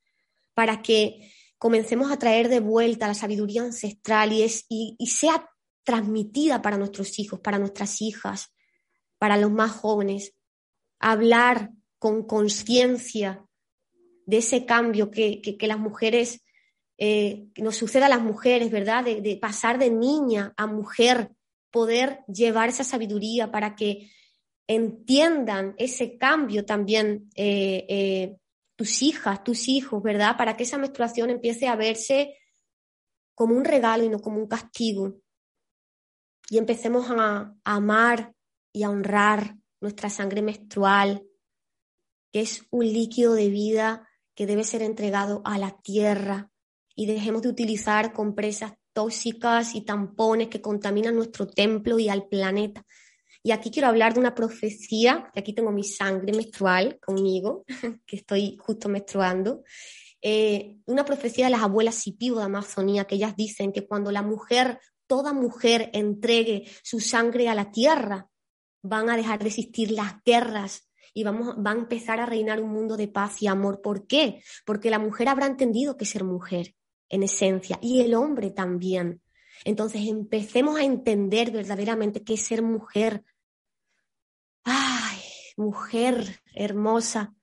para 0.54 0.82
que 0.82 1.32
comencemos 1.58 2.12
a 2.12 2.18
traer 2.18 2.48
de 2.48 2.60
vuelta 2.60 3.08
la 3.08 3.14
sabiduría 3.14 3.62
ancestral 3.62 4.32
y, 4.32 4.46
y 4.68 5.06
sea 5.08 5.50
transmitida 5.82 6.62
para 6.62 6.78
nuestros 6.78 7.18
hijos, 7.18 7.40
para 7.40 7.58
nuestras 7.58 8.00
hijas, 8.02 8.54
para 9.18 9.36
los 9.36 9.50
más 9.50 9.72
jóvenes. 9.72 10.32
Hablar 11.00 11.70
con 11.98 12.24
conciencia 12.24 13.44
de 14.30 14.36
ese 14.36 14.64
cambio 14.64 15.10
que, 15.10 15.56
las 15.62 15.78
mujeres, 15.80 16.44
eh, 16.98 17.48
nos 17.56 17.74
suceda 17.74 18.06
a 18.06 18.08
las 18.08 18.22
mujeres, 18.22 18.70
¿verdad? 18.70 19.04
De, 19.04 19.38
pasar 19.42 19.76
de 19.76 19.90
niña 19.90 20.54
a 20.56 20.68
mujer, 20.68 21.32
poder 21.72 22.20
llevar 22.28 22.68
esa 22.68 22.84
sabiduría 22.84 23.50
para 23.50 23.74
que 23.74 24.08
entiendan 24.68 25.74
ese 25.78 26.16
cambio 26.16 26.64
también 26.64 27.28
eh, 27.34 27.84
eh, 27.88 28.36
tus 28.76 29.02
hijas, 29.02 29.42
tus 29.42 29.66
hijos, 29.66 30.00
¿verdad? 30.00 30.36
Para 30.36 30.56
que 30.56 30.62
esa 30.62 30.78
menstruación 30.78 31.30
empiece 31.30 31.66
a 31.66 31.74
verse 31.74 32.36
como 33.34 33.56
un 33.56 33.64
regalo 33.64 34.04
y 34.04 34.08
no 34.08 34.20
como 34.20 34.38
un 34.38 34.46
castigo. 34.46 35.20
Y 36.48 36.58
empecemos 36.58 37.10
a 37.10 37.52
amar 37.64 38.32
y 38.72 38.84
a 38.84 38.90
honrar 38.90 39.56
nuestra 39.80 40.08
sangre 40.08 40.40
menstrual, 40.40 41.26
que 42.32 42.42
es 42.42 42.64
un 42.70 42.84
líquido 42.84 43.34
de 43.34 43.48
vida 43.48 44.06
que 44.40 44.46
debe 44.46 44.64
ser 44.64 44.80
entregado 44.80 45.42
a 45.44 45.58
la 45.58 45.82
tierra 45.82 46.50
y 46.96 47.04
dejemos 47.04 47.42
de 47.42 47.50
utilizar 47.50 48.14
compresas 48.14 48.72
tóxicas 48.94 49.74
y 49.74 49.82
tampones 49.82 50.48
que 50.48 50.62
contaminan 50.62 51.14
nuestro 51.14 51.46
templo 51.46 51.98
y 51.98 52.08
al 52.08 52.26
planeta. 52.26 52.86
Y 53.42 53.50
aquí 53.50 53.70
quiero 53.70 53.88
hablar 53.88 54.14
de 54.14 54.20
una 54.20 54.34
profecía, 54.34 55.30
que 55.34 55.40
aquí 55.40 55.52
tengo 55.52 55.72
mi 55.72 55.84
sangre 55.84 56.32
menstrual 56.32 56.98
conmigo, 57.00 57.66
que 58.06 58.16
estoy 58.16 58.56
justo 58.58 58.88
menstruando, 58.88 59.62
eh, 60.22 60.78
una 60.86 61.04
profecía 61.04 61.44
de 61.44 61.50
las 61.50 61.62
abuelas 61.62 61.96
Sipivo 61.96 62.38
de 62.38 62.44
Amazonía, 62.44 63.04
que 63.04 63.16
ellas 63.16 63.36
dicen 63.36 63.74
que 63.74 63.86
cuando 63.86 64.10
la 64.10 64.22
mujer, 64.22 64.80
toda 65.06 65.34
mujer 65.34 65.90
entregue 65.92 66.66
su 66.82 67.00
sangre 67.00 67.50
a 67.50 67.54
la 67.54 67.70
tierra, 67.70 68.30
van 68.82 69.10
a 69.10 69.18
dejar 69.18 69.40
de 69.40 69.48
existir 69.48 69.90
las 69.90 70.14
guerras, 70.24 70.89
y 71.14 71.24
vamos, 71.24 71.56
va 71.56 71.72
a 71.72 71.74
empezar 71.74 72.20
a 72.20 72.26
reinar 72.26 72.60
un 72.60 72.70
mundo 72.70 72.96
de 72.96 73.08
paz 73.08 73.42
y 73.42 73.46
amor. 73.46 73.80
¿Por 73.82 74.06
qué? 74.06 74.42
Porque 74.64 74.90
la 74.90 74.98
mujer 74.98 75.28
habrá 75.28 75.46
entendido 75.46 75.96
que 75.96 76.04
ser 76.04 76.24
mujer, 76.24 76.74
en 77.08 77.22
esencia, 77.22 77.78
y 77.82 78.00
el 78.00 78.14
hombre 78.14 78.50
también. 78.50 79.20
Entonces 79.64 80.02
empecemos 80.06 80.78
a 80.78 80.84
entender 80.84 81.50
verdaderamente 81.50 82.22
qué 82.22 82.34
es 82.34 82.42
ser 82.42 82.62
mujer. 82.62 83.24
Ay, 84.64 85.20
mujer 85.56 86.40
hermosa, 86.54 87.34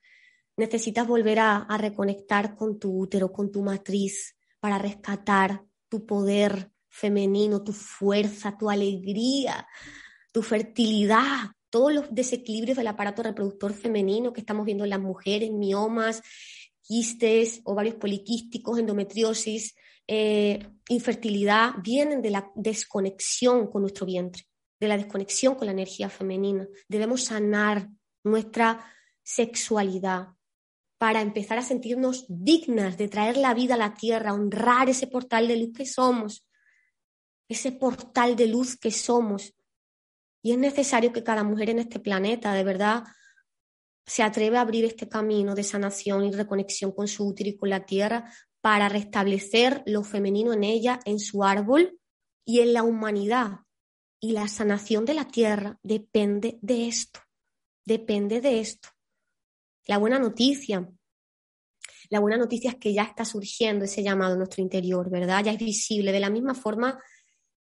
necesitas 0.55 1.07
volver 1.07 1.39
a, 1.39 1.57
a 1.57 1.77
reconectar 1.77 2.55
con 2.55 2.79
tu 2.79 2.97
útero, 2.97 3.31
con 3.31 3.51
tu 3.51 3.61
matriz, 3.61 4.35
para 4.59 4.77
rescatar 4.77 5.63
tu 5.89 6.05
poder 6.05 6.71
femenino, 6.89 7.63
tu 7.63 7.73
fuerza, 7.73 8.57
tu 8.57 8.69
alegría, 8.69 9.67
tu 10.31 10.41
fertilidad, 10.41 11.51
todos 11.69 11.93
los 11.93 12.05
desequilibrios 12.13 12.77
del 12.77 12.87
aparato 12.87 13.23
reproductor 13.23 13.73
femenino 13.73 14.33
que 14.33 14.41
estamos 14.41 14.65
viendo 14.65 14.83
en 14.83 14.91
las 14.91 14.99
mujeres, 14.99 15.51
miomas, 15.51 16.21
quistes, 16.81 17.61
ovarios 17.65 17.95
poliquísticos, 17.95 18.79
endometriosis, 18.79 19.75
eh, 20.07 20.65
infertilidad, 20.89 21.73
vienen 21.83 22.21
de 22.21 22.31
la 22.31 22.49
desconexión 22.55 23.67
con 23.67 23.81
nuestro 23.81 24.05
vientre, 24.05 24.43
de 24.79 24.87
la 24.87 24.97
desconexión 24.97 25.55
con 25.55 25.65
la 25.65 25.73
energía 25.73 26.09
femenina. 26.09 26.67
Debemos 26.87 27.25
sanar 27.25 27.89
nuestra 28.23 28.93
sexualidad 29.21 30.29
para 30.97 31.21
empezar 31.21 31.57
a 31.57 31.61
sentirnos 31.61 32.25
dignas 32.29 32.97
de 32.97 33.09
traer 33.09 33.37
la 33.37 33.53
vida 33.53 33.75
a 33.75 33.77
la 33.77 33.93
tierra, 33.93 34.33
honrar 34.33 34.89
ese 34.89 35.07
portal 35.07 35.47
de 35.47 35.57
luz 35.57 35.73
que 35.75 35.85
somos, 35.85 36.47
ese 37.49 37.71
portal 37.73 38.35
de 38.35 38.47
luz 38.47 38.77
que 38.77 38.91
somos 38.91 39.53
y 40.41 40.51
es 40.51 40.57
necesario 40.57 41.11
que 41.11 41.23
cada 41.23 41.43
mujer 41.43 41.69
en 41.69 41.79
este 41.79 41.99
planeta 41.99 42.53
de 42.53 42.63
verdad 42.63 43.03
se 44.05 44.23
atreva 44.23 44.59
a 44.59 44.61
abrir 44.61 44.85
este 44.85 45.09
camino 45.09 45.53
de 45.53 45.63
sanación 45.63 46.23
y 46.23 46.31
reconexión 46.31 46.93
con 46.93 47.07
su 47.07 47.27
útero 47.27 47.49
y 47.49 47.57
con 47.57 47.69
la 47.69 47.85
tierra 47.85 48.31
para 48.61 48.89
restablecer 48.89 49.83
lo 49.85 50.03
femenino 50.03 50.53
en 50.53 50.63
ella, 50.63 50.99
en 51.05 51.19
su 51.19 51.43
árbol 51.43 51.99
y 52.45 52.61
en 52.61 52.73
la 52.73 52.83
humanidad. 52.83 53.59
Y 54.19 54.31
la 54.31 54.47
sanación 54.47 55.05
de 55.05 55.13
la 55.13 55.27
tierra 55.27 55.77
depende 55.83 56.57
de 56.61 56.87
esto, 56.87 57.19
depende 57.85 58.41
de 58.41 58.61
esto. 58.61 58.89
La 59.85 59.97
buena 59.97 60.19
noticia, 60.19 60.89
la 62.09 62.19
buena 62.19 62.37
noticia 62.37 62.71
es 62.71 62.77
que 62.77 62.93
ya 62.93 63.03
está 63.03 63.25
surgiendo 63.25 63.85
ese 63.85 64.03
llamado 64.03 64.33
en 64.33 64.39
nuestro 64.39 64.63
interior, 64.63 65.09
¿verdad? 65.09 65.43
Ya 65.43 65.51
es 65.51 65.59
visible, 65.59 66.11
de 66.11 66.19
la 66.19 66.29
misma 66.29 66.55
forma 66.55 66.97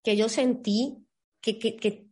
que 0.01 0.15
yo 0.15 0.29
sentí 0.29 0.97
que, 1.41 1.59
que 1.59 2.06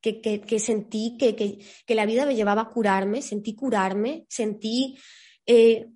que, 0.00 0.58
sentí 0.58 1.16
que, 1.18 1.94
la 1.94 2.06
vida 2.06 2.26
me 2.26 2.34
llevaba 2.34 2.62
a 2.62 2.70
curarme, 2.70 3.22
sentí 3.22 3.54
curarme, 3.54 4.26
sentí 4.28 4.98
eh, 5.46 5.88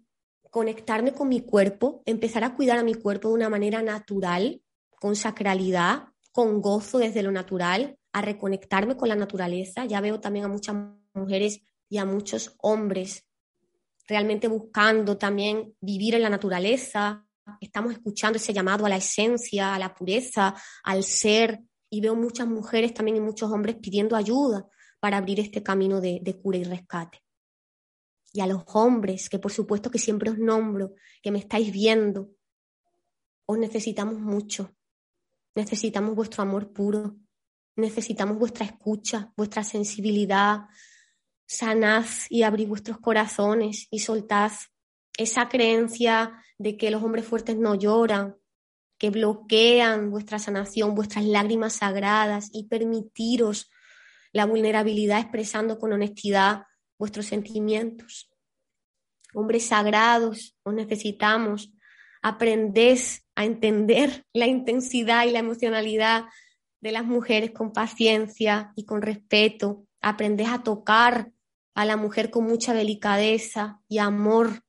conectarme 0.51 1.13
con 1.13 1.29
mi 1.29 1.41
cuerpo, 1.41 2.03
empezar 2.07 2.45
a 2.45 2.55
cuidar 2.55 2.79
a 2.79 2.85
mi 2.85 2.95
cuerpo 2.95 3.29
de 3.29 3.35
una 3.35 3.49
manera 3.49 3.83
natural, 3.83 4.61
con 5.01 5.17
sacralidad, 5.17 6.05
con 6.33 6.61
gozo 6.61 6.99
desde 6.99 7.23
lo 7.23 7.33
natural, 7.33 7.99
a 8.13 8.23
reconectarme 8.23 8.97
con 8.97 9.09
la 9.09 9.17
naturaleza. 9.17 9.85
Ya 9.85 10.01
veo 10.01 10.21
también 10.21 10.45
a 10.45 10.49
muchas 10.49 10.77
mujeres 11.15 11.61
y 11.89 11.99
a 11.99 12.05
muchos 12.05 12.55
hombres 12.59 13.25
realmente 14.07 14.49
buscando 14.49 15.17
también 15.17 15.75
vivir 15.81 16.15
en 16.15 16.23
la 16.23 16.31
naturaleza. 16.31 17.27
Estamos 17.61 17.93
escuchando 17.93 18.37
ese 18.37 18.53
llamado 18.53 18.87
a 18.87 18.89
la 18.89 18.97
esencia, 18.97 19.75
a 19.75 19.79
la 19.79 19.95
pureza, 19.95 20.55
al 20.83 21.05
ser, 21.05 21.61
y 21.95 22.01
veo 22.01 22.17
muchas 22.17 22.49
mujeres 22.49 22.93
también 22.93 23.19
y 23.19 23.21
muchos 23.21 23.53
hombres 23.53 23.77
pidiendo 23.77 24.17
ayuda 24.17 24.69
para 24.99 25.19
abrir 25.19 25.39
este 25.39 25.63
camino 25.63 26.01
de, 26.01 26.41
cura 26.43 26.59
y 26.59 26.65
rescate. 26.65 27.23
Y 28.33 28.41
a 28.41 28.49
los 28.49 28.65
hombres, 28.75 29.29
que 29.29 29.39
por 29.39 29.53
supuesto 29.53 29.93
que 29.93 30.01
siempre 30.01 30.31
os 30.31 30.39
nombro, 30.39 30.95
que 31.23 31.31
me 31.31 31.39
estáis 31.39 31.73
viendo, 31.73 32.31
os 33.47 33.59
necesitamos 33.59 34.19
mucho. 34.19 34.75
Necesitamos 35.55 36.17
vuestro 36.17 36.43
amor 36.43 36.73
puro, 36.73 37.17
necesitamos 37.77 38.39
vuestra 38.39 38.67
escucha, 38.67 39.33
vuestra 39.37 39.63
sensibilidad. 39.63 40.63
Sanad 41.47 42.07
y 42.29 42.43
abrid 42.43 42.67
vuestros 42.67 42.99
corazones 42.99 43.87
y 43.89 44.01
soltad 44.01 44.51
esa 45.17 45.49
creencia 45.49 46.43
de 46.59 46.77
que 46.77 46.91
los 46.91 47.05
hombres 47.05 47.25
fuertes 47.25 47.57
no 47.57 47.77
lloran, 47.77 48.37
que 48.99 49.11
bloquean 49.11 50.11
vuestra 50.11 50.39
sanación, 50.39 50.95
vuestras 50.95 51.25
lágrimas 51.25 51.75
sagradas 51.75 52.51
y 52.53 52.69
permitiros 52.69 53.71
la 54.33 54.47
vulnerabilidad 54.47 55.21
expresando 55.21 55.79
con 55.79 55.93
honestidad 55.93 56.65
vuestros 56.99 57.27
sentimientos. 57.27 58.31
Hombres 59.35 59.67
sagrados, 59.67 60.57
os 60.63 60.75
necesitamos. 60.75 61.73
Aprended 62.23 62.99
a 63.35 63.45
entender 63.45 64.25
la 64.33 64.47
intensidad 64.47 65.27
y 65.27 65.31
la 65.31 65.41
emocionalidad 65.41 66.25
de 66.81 66.93
las 66.93 67.05
mujeres 67.05 67.51
con 67.51 67.73
paciencia 67.73 68.73
y 68.77 68.85
con 68.85 69.03
respeto. 69.03 69.87
aprendes 70.01 70.49
a 70.49 70.63
tocar 70.63 71.33
a 71.75 71.85
la 71.85 71.97
mujer 71.97 72.31
con 72.31 72.45
mucha 72.45 72.75
delicadeza 72.75 73.81
y 73.89 73.99
amor 73.99 74.63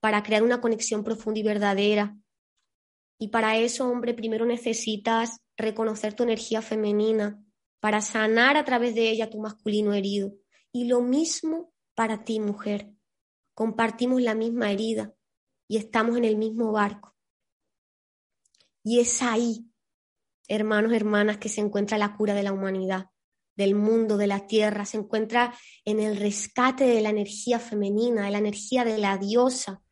para 0.00 0.22
crear 0.22 0.42
una 0.42 0.60
conexión 0.60 1.04
profunda 1.04 1.40
y 1.40 1.42
verdadera. 1.44 2.16
Y 3.22 3.28
para 3.28 3.58
eso, 3.58 3.86
hombre, 3.86 4.14
primero 4.14 4.46
necesitas 4.46 5.40
reconocer 5.54 6.14
tu 6.14 6.22
energía 6.22 6.62
femenina 6.62 7.44
para 7.78 8.00
sanar 8.00 8.56
a 8.56 8.64
través 8.64 8.94
de 8.94 9.10
ella 9.10 9.28
tu 9.28 9.38
masculino 9.38 9.92
herido. 9.92 10.32
Y 10.72 10.86
lo 10.86 11.02
mismo 11.02 11.74
para 11.94 12.24
ti, 12.24 12.40
mujer. 12.40 12.90
Compartimos 13.54 14.22
la 14.22 14.34
misma 14.34 14.72
herida 14.72 15.14
y 15.68 15.76
estamos 15.76 16.16
en 16.16 16.24
el 16.24 16.38
mismo 16.38 16.72
barco. 16.72 17.14
Y 18.82 19.00
es 19.00 19.20
ahí, 19.20 19.70
hermanos, 20.48 20.94
hermanas, 20.94 21.36
que 21.36 21.50
se 21.50 21.60
encuentra 21.60 21.98
la 21.98 22.16
cura 22.16 22.32
de 22.32 22.42
la 22.42 22.54
humanidad 22.54 23.10
del 23.54 23.74
mundo, 23.74 24.16
de 24.16 24.28
la 24.28 24.46
tierra, 24.46 24.86
se 24.86 24.96
encuentra 24.96 25.54
en 25.84 26.00
el 26.00 26.16
rescate 26.16 26.84
de 26.84 27.02
la 27.02 27.10
energía 27.10 27.58
femenina, 27.58 28.24
de 28.24 28.30
la 28.30 28.38
energía 28.38 28.84
de 28.84 28.96
la 28.96 29.18
diosa, 29.18 29.82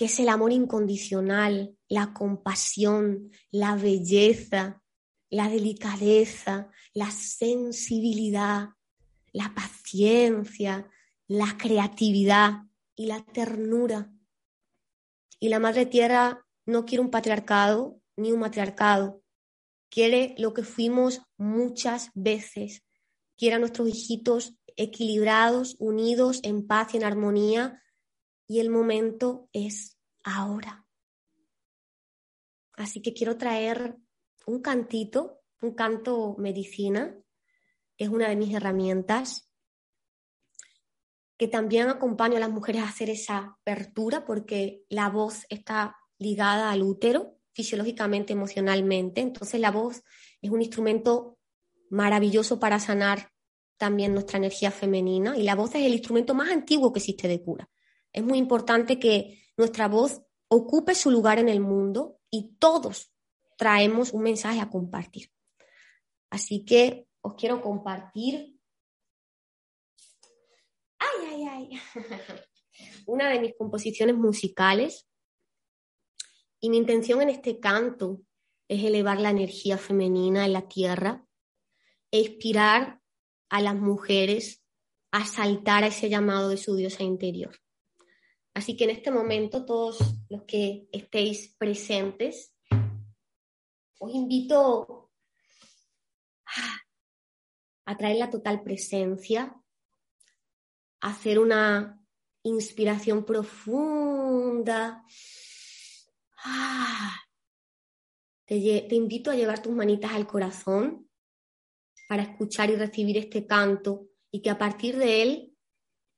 que 0.00 0.06
es 0.06 0.18
el 0.18 0.30
amor 0.30 0.50
incondicional, 0.50 1.76
la 1.86 2.14
compasión, 2.14 3.30
la 3.50 3.76
belleza, 3.76 4.82
la 5.28 5.50
delicadeza, 5.50 6.70
la 6.94 7.10
sensibilidad, 7.10 8.70
la 9.30 9.52
paciencia, 9.54 10.88
la 11.28 11.58
creatividad 11.58 12.62
y 12.96 13.08
la 13.08 13.22
ternura. 13.22 14.10
Y 15.38 15.50
la 15.50 15.58
Madre 15.58 15.84
Tierra 15.84 16.46
no 16.64 16.86
quiere 16.86 17.04
un 17.04 17.10
patriarcado 17.10 18.00
ni 18.16 18.32
un 18.32 18.40
matriarcado, 18.40 19.22
quiere 19.90 20.34
lo 20.38 20.54
que 20.54 20.62
fuimos 20.62 21.20
muchas 21.36 22.10
veces, 22.14 22.84
quiere 23.36 23.58
nuestros 23.58 23.90
hijitos 23.90 24.54
equilibrados, 24.76 25.76
unidos, 25.78 26.40
en 26.42 26.66
paz 26.66 26.94
y 26.94 26.96
en 26.96 27.04
armonía, 27.04 27.82
y 28.50 28.58
el 28.58 28.68
momento 28.68 29.48
es 29.52 29.96
ahora. 30.24 30.84
Así 32.72 33.00
que 33.00 33.14
quiero 33.14 33.36
traer 33.36 33.96
un 34.44 34.60
cantito, 34.60 35.42
un 35.62 35.76
canto 35.76 36.34
medicina, 36.36 37.16
que 37.96 38.04
es 38.06 38.10
una 38.10 38.28
de 38.28 38.34
mis 38.34 38.52
herramientas, 38.52 39.52
que 41.38 41.46
también 41.46 41.90
acompaña 41.90 42.38
a 42.38 42.40
las 42.40 42.50
mujeres 42.50 42.82
a 42.82 42.88
hacer 42.88 43.08
esa 43.08 43.56
apertura, 43.60 44.24
porque 44.24 44.82
la 44.88 45.08
voz 45.10 45.46
está 45.48 45.96
ligada 46.18 46.72
al 46.72 46.82
útero 46.82 47.38
fisiológicamente, 47.52 48.32
emocionalmente. 48.32 49.20
Entonces 49.20 49.60
la 49.60 49.70
voz 49.70 50.02
es 50.42 50.50
un 50.50 50.60
instrumento 50.60 51.38
maravilloso 51.88 52.58
para 52.58 52.80
sanar 52.80 53.30
también 53.76 54.12
nuestra 54.12 54.38
energía 54.38 54.72
femenina 54.72 55.38
y 55.38 55.44
la 55.44 55.54
voz 55.54 55.76
es 55.76 55.86
el 55.86 55.92
instrumento 55.92 56.34
más 56.34 56.50
antiguo 56.50 56.92
que 56.92 56.98
existe 56.98 57.28
de 57.28 57.40
cura. 57.40 57.70
Es 58.12 58.24
muy 58.24 58.38
importante 58.38 58.98
que 58.98 59.42
nuestra 59.56 59.88
voz 59.88 60.22
ocupe 60.48 60.94
su 60.94 61.10
lugar 61.10 61.38
en 61.38 61.48
el 61.48 61.60
mundo 61.60 62.18
y 62.30 62.56
todos 62.58 63.12
traemos 63.56 64.12
un 64.12 64.22
mensaje 64.22 64.60
a 64.60 64.70
compartir. 64.70 65.30
Así 66.30 66.64
que 66.64 67.06
os 67.20 67.34
quiero 67.34 67.60
compartir. 67.60 68.56
Una 73.06 73.28
de 73.28 73.40
mis 73.40 73.54
composiciones 73.56 74.16
musicales 74.16 75.06
y 76.60 76.70
mi 76.70 76.78
intención 76.78 77.22
en 77.22 77.30
este 77.30 77.60
canto 77.60 78.20
es 78.68 78.84
elevar 78.84 79.20
la 79.20 79.30
energía 79.30 79.78
femenina 79.78 80.46
en 80.46 80.52
la 80.52 80.68
tierra 80.68 81.24
e 82.10 82.20
inspirar 82.20 83.00
a 83.48 83.60
las 83.60 83.74
mujeres 83.74 84.62
a 85.12 85.26
saltar 85.26 85.84
a 85.84 85.88
ese 85.88 86.08
llamado 86.08 86.48
de 86.48 86.56
su 86.56 86.76
diosa 86.76 87.02
interior. 87.02 87.58
Así 88.60 88.76
que 88.76 88.84
en 88.84 88.90
este 88.90 89.10
momento, 89.10 89.64
todos 89.64 89.96
los 90.28 90.42
que 90.42 90.86
estéis 90.92 91.56
presentes, 91.56 92.54
os 93.98 94.14
invito 94.14 95.10
a 97.86 97.96
traer 97.96 98.18
la 98.18 98.28
total 98.28 98.62
presencia, 98.62 99.56
a 101.00 101.08
hacer 101.08 101.38
una 101.38 102.04
inspiración 102.42 103.24
profunda 103.24 105.06
Ah. 106.44 107.16
te, 108.44 108.86
te 108.90 108.94
invito 108.94 109.30
a 109.30 109.36
llevar 109.36 109.62
tus 109.62 109.72
manitas 109.72 110.12
al 110.12 110.26
corazón 110.26 111.08
para 112.10 112.24
escuchar 112.24 112.68
y 112.68 112.76
recibir 112.76 113.16
este 113.16 113.46
canto 113.46 114.10
y 114.30 114.42
que 114.42 114.50
a 114.50 114.58
partir 114.58 114.98
de 114.98 115.22
él 115.22 115.56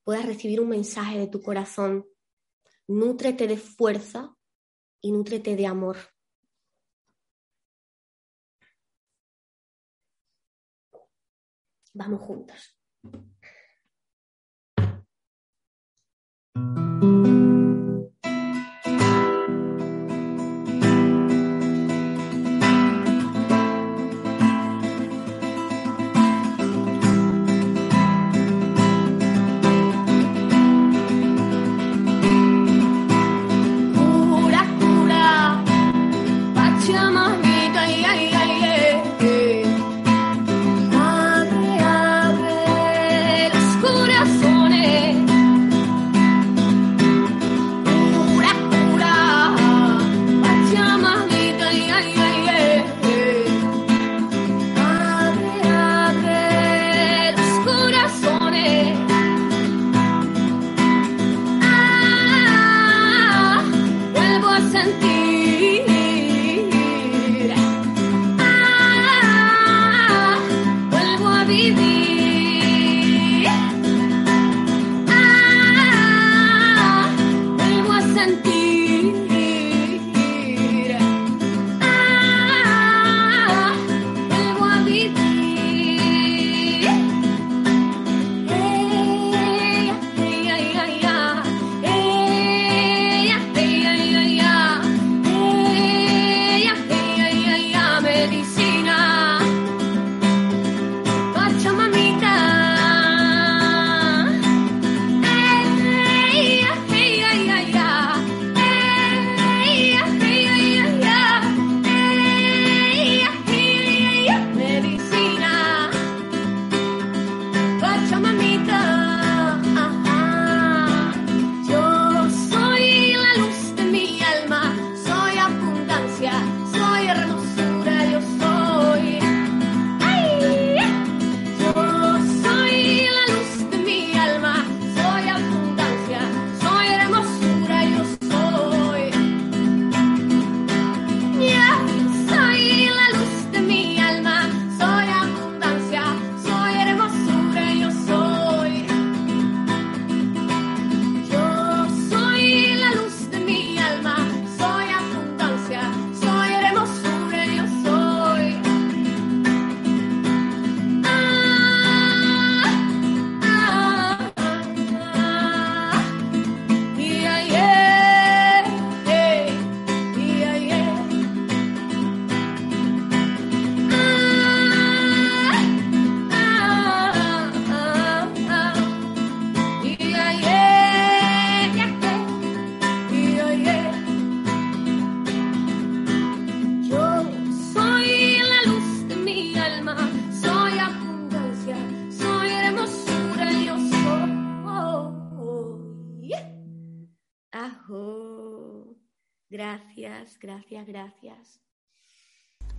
puedas 0.03 0.27
recibir 0.27 0.61
un 0.61 0.71
mensaje 0.71 1.21
de 1.21 1.29
tu 1.29 1.41
corazón. 1.41 2.12
Nútrete 2.93 3.47
de 3.47 3.57
fuerza 3.57 4.37
y 5.01 5.13
nútrete 5.13 5.57
de 5.57 5.67
amor. 5.67 5.97
Vamos 11.95 12.21
juntas. 12.21 12.79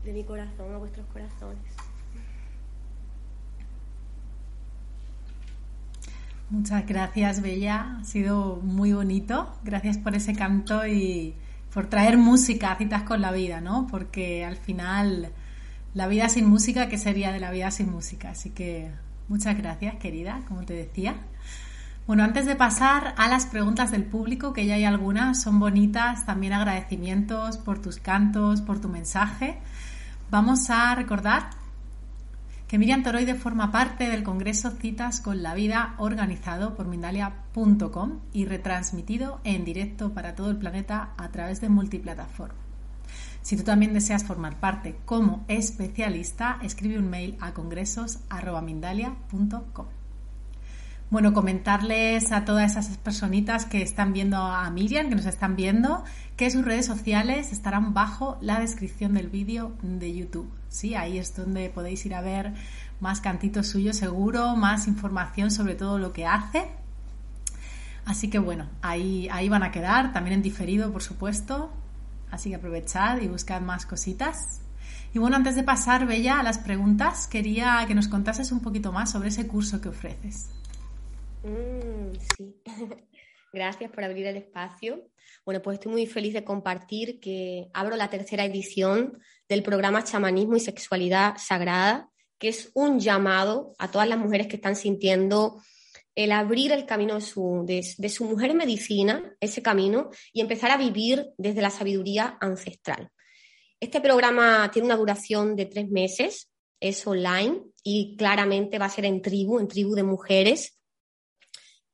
De 0.03 0.13
mi 0.13 0.23
corazón 0.23 0.73
a 0.73 0.77
vuestros 0.77 1.05
corazones. 1.07 1.59
Muchas 6.49 6.85
gracias, 6.85 7.41
Bella. 7.41 7.97
Ha 7.99 8.03
sido 8.03 8.57
muy 8.57 8.93
bonito. 8.93 9.57
Gracias 9.63 9.97
por 9.97 10.13
ese 10.13 10.33
canto 10.35 10.85
y 10.85 11.33
por 11.73 11.87
traer 11.87 12.17
música 12.17 12.71
a 12.71 12.77
citas 12.77 13.03
con 13.03 13.21
la 13.21 13.31
vida, 13.31 13.61
¿no? 13.61 13.87
Porque 13.87 14.45
al 14.45 14.57
final 14.57 15.31
la 15.93 16.07
vida 16.07 16.29
sin 16.29 16.47
música, 16.47 16.89
¿qué 16.89 16.97
sería 16.97 17.31
de 17.31 17.39
la 17.39 17.51
vida 17.51 17.71
sin 17.71 17.91
música? 17.91 18.31
Así 18.31 18.51
que 18.51 18.91
muchas 19.29 19.57
gracias, 19.57 19.95
querida, 19.95 20.41
como 20.47 20.63
te 20.63 20.73
decía. 20.73 21.15
Bueno, 22.05 22.23
antes 22.23 22.45
de 22.45 22.55
pasar 22.55 23.15
a 23.17 23.27
las 23.29 23.45
preguntas 23.45 23.91
del 23.91 24.03
público, 24.03 24.53
que 24.53 24.65
ya 24.65 24.75
hay 24.75 24.83
algunas, 24.83 25.41
son 25.41 25.59
bonitas, 25.59 26.25
también 26.25 26.53
agradecimientos 26.53 27.57
por 27.57 27.81
tus 27.81 27.97
cantos, 27.97 28.61
por 28.61 28.81
tu 28.81 28.89
mensaje, 28.89 29.57
vamos 30.33 30.69
a 30.71 30.95
recordar 30.95 31.51
que 32.67 32.79
Miriam 32.79 33.03
Toroide 33.03 33.35
forma 33.35 33.71
parte 33.71 34.09
del 34.09 34.23
Congreso 34.23 34.71
Citas 34.71 35.21
con 35.21 35.43
la 35.43 35.53
Vida 35.53 35.93
organizado 35.99 36.73
por 36.73 36.87
Mindalia.com 36.87 38.19
y 38.33 38.45
retransmitido 38.45 39.39
en 39.43 39.63
directo 39.63 40.15
para 40.15 40.33
todo 40.33 40.49
el 40.49 40.57
planeta 40.57 41.13
a 41.17 41.29
través 41.29 41.61
de 41.61 41.69
multiplataforma. 41.69 42.55
Si 43.43 43.55
tú 43.55 43.61
también 43.61 43.93
deseas 43.93 44.23
formar 44.23 44.59
parte 44.59 44.95
como 45.05 45.45
especialista, 45.47 46.57
escribe 46.63 46.97
un 46.97 47.11
mail 47.11 47.37
a 47.39 47.53
congresos.mindalia.com. 47.53 50.02
Bueno, 51.13 51.31
comentarles 51.31 52.31
a 52.31 52.43
todas 52.43 52.71
esas 52.71 52.97
personitas 52.97 53.65
que 53.65 53.83
están 53.83 54.13
viendo 54.13 54.37
a 54.37 54.67
Miriam, 54.71 55.09
que 55.09 55.15
nos 55.15 55.27
están 55.27 55.55
viendo, 55.55 56.03
que 56.35 56.49
sus 56.49 56.65
redes 56.65 56.87
sociales 56.87 57.51
estarán 57.51 57.93
bajo 57.93 58.39
la 58.41 58.59
descripción 58.59 59.13
del 59.13 59.27
vídeo 59.27 59.73
de 59.83 60.11
YouTube. 60.11 60.51
Sí, 60.69 60.95
ahí 60.95 61.19
es 61.19 61.35
donde 61.35 61.69
podéis 61.69 62.03
ir 62.07 62.15
a 62.15 62.21
ver 62.21 62.55
más 62.99 63.21
cantitos 63.21 63.67
suyos 63.67 63.95
seguro, 63.95 64.55
más 64.55 64.87
información 64.87 65.51
sobre 65.51 65.75
todo 65.75 65.99
lo 65.99 66.13
que 66.13 66.25
hace. 66.25 66.65
Así 68.05 68.31
que 68.31 68.39
bueno, 68.39 68.65
ahí, 68.81 69.29
ahí 69.31 69.49
van 69.49 69.61
a 69.61 69.69
quedar, 69.69 70.13
también 70.13 70.37
en 70.37 70.41
diferido, 70.41 70.91
por 70.91 71.03
supuesto. 71.03 71.71
Así 72.31 72.49
que 72.49 72.55
aprovechad 72.55 73.21
y 73.21 73.27
buscad 73.27 73.61
más 73.61 73.85
cositas. 73.85 74.61
Y 75.13 75.19
bueno, 75.19 75.35
antes 75.35 75.55
de 75.55 75.61
pasar, 75.61 76.07
Bella, 76.07 76.39
a 76.39 76.43
las 76.43 76.57
preguntas, 76.57 77.27
quería 77.27 77.85
que 77.87 77.93
nos 77.93 78.07
contases 78.07 78.51
un 78.51 78.61
poquito 78.61 78.91
más 78.91 79.11
sobre 79.11 79.29
ese 79.29 79.45
curso 79.45 79.79
que 79.79 79.89
ofreces. 79.89 80.49
Mm, 81.43 82.15
sí, 82.37 82.55
gracias 83.53 83.91
por 83.91 84.03
abrir 84.03 84.25
el 84.27 84.37
espacio. 84.37 85.09
Bueno, 85.45 85.61
pues 85.61 85.75
estoy 85.75 85.91
muy 85.91 86.05
feliz 86.05 86.33
de 86.33 86.43
compartir 86.43 87.19
que 87.19 87.67
abro 87.73 87.95
la 87.95 88.09
tercera 88.09 88.45
edición 88.45 89.19
del 89.49 89.61
programa 89.61 90.03
Chamanismo 90.03 90.55
y 90.55 90.61
Sexualidad 90.61 91.35
Sagrada, 91.37 92.09
que 92.39 92.47
es 92.47 92.71
un 92.73 92.99
llamado 92.99 93.73
a 93.77 93.91
todas 93.91 94.07
las 94.07 94.17
mujeres 94.17 94.47
que 94.47 94.55
están 94.55 94.75
sintiendo 94.75 95.61
el 96.15 96.31
abrir 96.31 96.71
el 96.71 96.85
camino 96.85 97.15
de 97.15 97.21
su, 97.21 97.65
de 97.65 98.09
su 98.09 98.25
mujer 98.25 98.53
medicina, 98.53 99.35
ese 99.39 99.61
camino, 99.61 100.11
y 100.31 100.41
empezar 100.41 100.71
a 100.71 100.77
vivir 100.77 101.27
desde 101.37 101.61
la 101.61 101.71
sabiduría 101.71 102.37
ancestral. 102.39 103.09
Este 103.79 103.99
programa 103.99 104.69
tiene 104.71 104.85
una 104.85 104.95
duración 104.95 105.55
de 105.55 105.65
tres 105.65 105.89
meses, 105.89 106.49
es 106.79 107.05
online 107.07 107.63
y 107.83 108.15
claramente 108.15 108.77
va 108.77 108.85
a 108.85 108.89
ser 108.89 109.05
en 109.05 109.21
tribu, 109.21 109.59
en 109.59 109.67
tribu 109.67 109.95
de 109.95 110.03
mujeres 110.03 110.77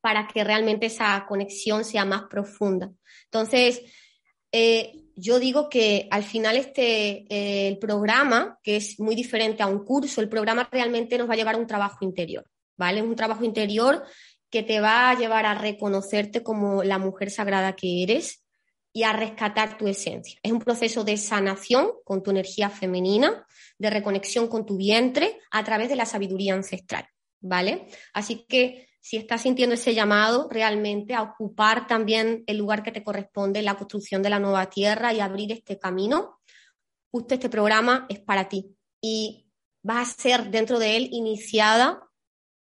para 0.01 0.27
que 0.27 0.43
realmente 0.43 0.87
esa 0.87 1.25
conexión 1.27 1.83
sea 1.83 2.05
más 2.05 2.23
profunda. 2.29 2.91
Entonces, 3.25 3.81
eh, 4.51 4.93
yo 5.15 5.39
digo 5.39 5.69
que 5.69 6.07
al 6.11 6.23
final 6.23 6.57
este, 6.57 7.25
eh, 7.33 7.67
el 7.67 7.77
programa, 7.77 8.57
que 8.63 8.77
es 8.77 8.99
muy 8.99 9.15
diferente 9.15 9.61
a 9.63 9.67
un 9.67 9.83
curso, 9.83 10.21
el 10.21 10.29
programa 10.29 10.67
realmente 10.71 11.17
nos 11.17 11.29
va 11.29 11.33
a 11.33 11.37
llevar 11.37 11.55
a 11.55 11.59
un 11.59 11.67
trabajo 11.67 12.05
interior, 12.05 12.45
¿vale? 12.77 13.01
Un 13.01 13.15
trabajo 13.15 13.43
interior 13.43 14.03
que 14.49 14.63
te 14.63 14.79
va 14.79 15.11
a 15.11 15.17
llevar 15.17 15.45
a 15.45 15.55
reconocerte 15.55 16.41
como 16.41 16.83
la 16.83 16.97
mujer 16.97 17.29
sagrada 17.29 17.75
que 17.75 18.03
eres 18.03 18.43
y 18.91 19.03
a 19.03 19.13
rescatar 19.13 19.77
tu 19.77 19.87
esencia. 19.87 20.39
Es 20.41 20.51
un 20.51 20.59
proceso 20.59 21.03
de 21.03 21.17
sanación 21.17 21.91
con 22.03 22.23
tu 22.23 22.31
energía 22.31 22.69
femenina, 22.69 23.45
de 23.77 23.89
reconexión 23.89 24.47
con 24.47 24.65
tu 24.65 24.77
vientre 24.77 25.39
a 25.51 25.63
través 25.63 25.89
de 25.89 25.95
la 25.95 26.05
sabiduría 26.05 26.55
ancestral, 26.55 27.07
¿vale? 27.39 27.87
Así 28.13 28.45
que 28.47 28.88
si 29.01 29.17
estás 29.17 29.41
sintiendo 29.41 29.75
ese 29.75 29.93
llamado 29.93 30.47
realmente 30.51 31.15
a 31.15 31.21
ocupar 31.21 31.87
también 31.87 32.43
el 32.47 32.57
lugar 32.57 32.83
que 32.83 32.91
te 32.91 33.03
corresponde 33.03 33.59
en 33.59 33.65
la 33.65 33.77
construcción 33.77 34.21
de 34.21 34.29
la 34.29 34.39
nueva 34.39 34.69
tierra 34.69 35.13
y 35.13 35.19
abrir 35.19 35.51
este 35.51 35.79
camino, 35.79 36.39
justo 37.11 37.33
este 37.33 37.49
programa 37.49 38.05
es 38.09 38.19
para 38.19 38.49
ti. 38.49 38.75
Y 39.01 39.47
vas 39.81 40.11
a 40.11 40.21
ser 40.21 40.51
dentro 40.51 40.79
de 40.79 40.97
él 40.97 41.09
iniciada 41.11 42.09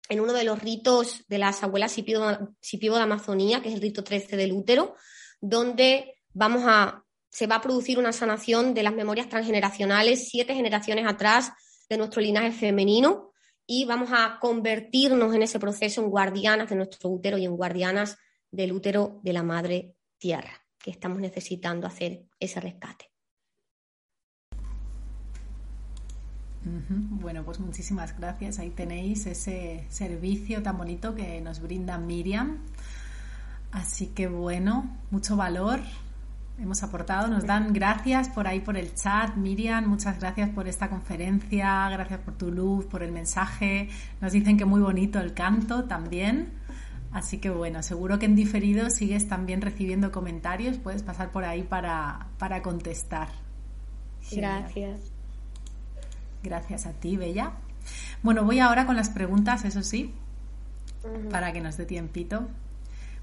en 0.09 0.19
uno 0.19 0.33
de 0.33 0.43
los 0.43 0.61
ritos 0.61 1.23
de 1.27 1.37
las 1.37 1.63
abuelas 1.63 1.91
Sipivo, 1.91 2.95
de 2.95 3.01
Amazonía, 3.01 3.61
que 3.61 3.69
es 3.69 3.75
el 3.75 3.81
rito 3.81 4.03
13 4.03 4.35
del 4.35 4.51
útero, 4.51 4.95
donde 5.39 6.15
vamos 6.33 6.63
a, 6.65 7.03
se 7.29 7.47
va 7.47 7.55
a 7.55 7.61
producir 7.61 7.99
una 7.99 8.11
sanación 8.11 8.73
de 8.73 8.83
las 8.83 8.93
memorias 8.93 9.29
transgeneracionales, 9.29 10.27
siete 10.29 10.55
generaciones 10.55 11.05
atrás 11.07 11.51
de 11.89 11.97
nuestro 11.97 12.21
linaje 12.21 12.51
femenino, 12.51 13.32
y 13.65 13.85
vamos 13.85 14.09
a 14.11 14.39
convertirnos 14.39 15.33
en 15.33 15.43
ese 15.43 15.59
proceso 15.59 16.01
en 16.01 16.09
guardianas 16.09 16.69
de 16.69 16.75
nuestro 16.75 17.09
útero 17.09 17.37
y 17.37 17.45
en 17.45 17.55
guardianas 17.55 18.17
del 18.51 18.71
útero 18.71 19.19
de 19.23 19.33
la 19.33 19.43
madre 19.43 19.95
tierra, 20.17 20.61
que 20.77 20.91
estamos 20.91 21.19
necesitando 21.19 21.87
hacer 21.87 22.25
ese 22.39 22.59
rescate. 22.59 23.09
Bueno, 26.65 27.43
pues 27.43 27.59
muchísimas 27.59 28.17
gracias. 28.17 28.59
Ahí 28.59 28.69
tenéis 28.69 29.25
ese 29.25 29.85
servicio 29.89 30.63
tan 30.63 30.77
bonito 30.77 31.13
que 31.13 31.41
nos 31.41 31.59
brinda 31.59 31.97
Miriam. 31.97 32.59
Así 33.71 34.07
que 34.07 34.27
bueno, 34.27 34.97
mucho 35.11 35.35
valor 35.35 35.81
hemos 36.57 36.83
aportado. 36.83 37.27
Nos 37.27 37.45
dan 37.45 37.73
gracias 37.73 38.29
por 38.29 38.47
ahí 38.47 38.59
por 38.59 38.77
el 38.77 38.93
chat. 38.93 39.35
Miriam, 39.35 39.85
muchas 39.87 40.19
gracias 40.19 40.49
por 40.49 40.67
esta 40.67 40.89
conferencia, 40.89 41.89
gracias 41.89 42.19
por 42.19 42.35
tu 42.35 42.51
luz, 42.51 42.85
por 42.85 43.03
el 43.03 43.11
mensaje. 43.11 43.89
Nos 44.21 44.31
dicen 44.31 44.57
que 44.57 44.65
muy 44.65 44.81
bonito 44.81 45.19
el 45.19 45.33
canto 45.33 45.85
también. 45.85 46.51
Así 47.11 47.37
que 47.37 47.49
bueno, 47.49 47.83
seguro 47.83 48.17
que 48.17 48.25
en 48.25 48.35
diferido 48.35 48.89
sigues 48.89 49.27
también 49.27 49.61
recibiendo 49.61 50.11
comentarios. 50.11 50.77
Puedes 50.77 51.03
pasar 51.03 51.31
por 51.31 51.45
ahí 51.45 51.63
para, 51.63 52.27
para 52.39 52.61
contestar. 52.61 53.29
Gracias. 54.31 55.11
Gracias 56.41 56.85
a 56.85 56.93
ti, 56.93 57.17
Bella. 57.17 57.51
Bueno, 58.23 58.43
voy 58.43 58.59
ahora 58.59 58.85
con 58.85 58.95
las 58.95 59.09
preguntas, 59.09 59.65
eso 59.65 59.83
sí, 59.83 60.13
para 61.29 61.51
que 61.53 61.61
nos 61.61 61.77
dé 61.77 61.85
tiempito. 61.85 62.47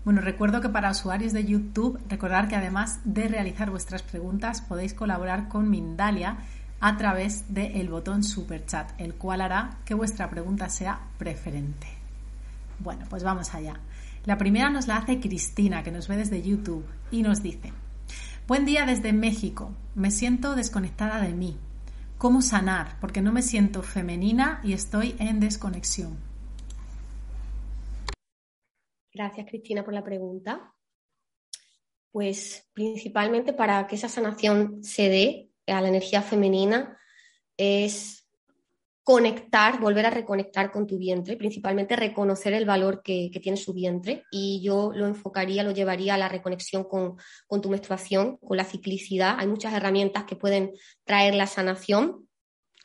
Bueno, 0.05 0.23
recuerdo 0.23 0.63
que 0.63 0.71
para 0.71 0.91
usuarios 0.91 1.35
de 1.35 1.45
YouTube, 1.45 2.01
recordar 2.09 2.49
que 2.49 2.57
además 2.57 3.01
de 3.05 3.29
realizar 3.29 3.71
vuestras 3.71 4.03
preguntas, 4.03 4.63
podéis 4.63 4.95
colaborar 4.95 5.49
con 5.49 5.69
Mindalia 5.69 6.39
a 6.81 6.97
través 6.97 7.53
del 7.53 7.89
botón 7.91 8.25
Super 8.25 8.65
Chat, 8.65 8.93
el 8.99 9.15
cual 9.15 9.43
hará 9.43 9.79
que 9.85 9.93
vuestra 9.93 10.31
pregunta 10.31 10.71
sea 10.71 11.01
preferente. 11.19 11.87
Bueno, 12.79 13.05
pues 13.11 13.23
vamos 13.23 13.55
allá. 13.55 13.75
La 14.25 14.39
primera 14.39 14.71
nos 14.71 14.87
la 14.87 14.97
hace 14.97 15.21
Cristina, 15.21 15.83
que 15.83 15.91
nos 15.91 16.09
ve 16.09 16.17
desde 16.17 16.43
YouTube, 16.43 16.87
y 17.11 17.23
nos 17.23 17.43
dice, 17.43 17.73
Buen 18.49 18.65
día 18.65 18.87
desde 18.87 19.13
México, 19.13 19.73
me 19.95 20.11
siento 20.11 20.57
desconectada 20.57 21.21
de 21.21 21.35
mí. 21.35 21.59
¿Cómo 22.17 22.41
sanar? 22.41 22.97
Porque 23.01 23.21
no 23.23 23.33
me 23.33 23.43
siento 23.43 23.83
femenina 23.83 24.61
y 24.65 24.73
estoy 24.73 25.15
en 25.19 25.41
desconexión. 25.41 26.30
Gracias, 29.13 29.47
Cristina, 29.49 29.85
por 29.85 29.95
la 29.95 30.05
pregunta. 30.05 30.73
Pues 32.13 32.69
principalmente 32.73 33.53
para 33.53 33.87
que 33.87 33.97
esa 33.97 34.09
sanación 34.09 34.83
se 34.83 35.09
dé 35.09 35.51
a 35.67 35.81
la 35.81 35.89
energía 35.89 36.23
femenina 36.23 36.99
es 37.57 38.21
conectar, 39.03 39.81
volver 39.81 40.07
a 40.07 40.11
reconectar 40.11 40.71
con 40.71 40.87
tu 40.87 40.99
vientre, 40.99 41.37
principalmente 41.37 41.97
reconocer 41.97 42.53
el 42.53 42.65
valor 42.65 43.03
que, 43.03 43.31
tiene 43.43 43.57
su 43.57 43.73
vientre 43.73 44.25
y 44.31 44.61
yo 44.63 44.93
lo 44.95 45.07
enfocaría, 45.07 45.65
lo 45.65 45.73
llevaría 45.73 46.15
a 46.15 46.19
la 46.19 46.29
reconexión 46.29 46.85
con, 46.85 47.17
con, 47.47 47.61
tu 47.61 47.71
menstruación, 47.71 48.37
con 48.37 48.57
la 48.57 48.65
ciclicidad. 48.65 49.37
Hay 49.39 49.49
muchas 49.49 49.75
herramientas 49.75 50.25
que 50.25 50.37
pueden 50.37 50.73
traer 51.05 51.35
la 51.35 51.47
sanación. 51.47 52.29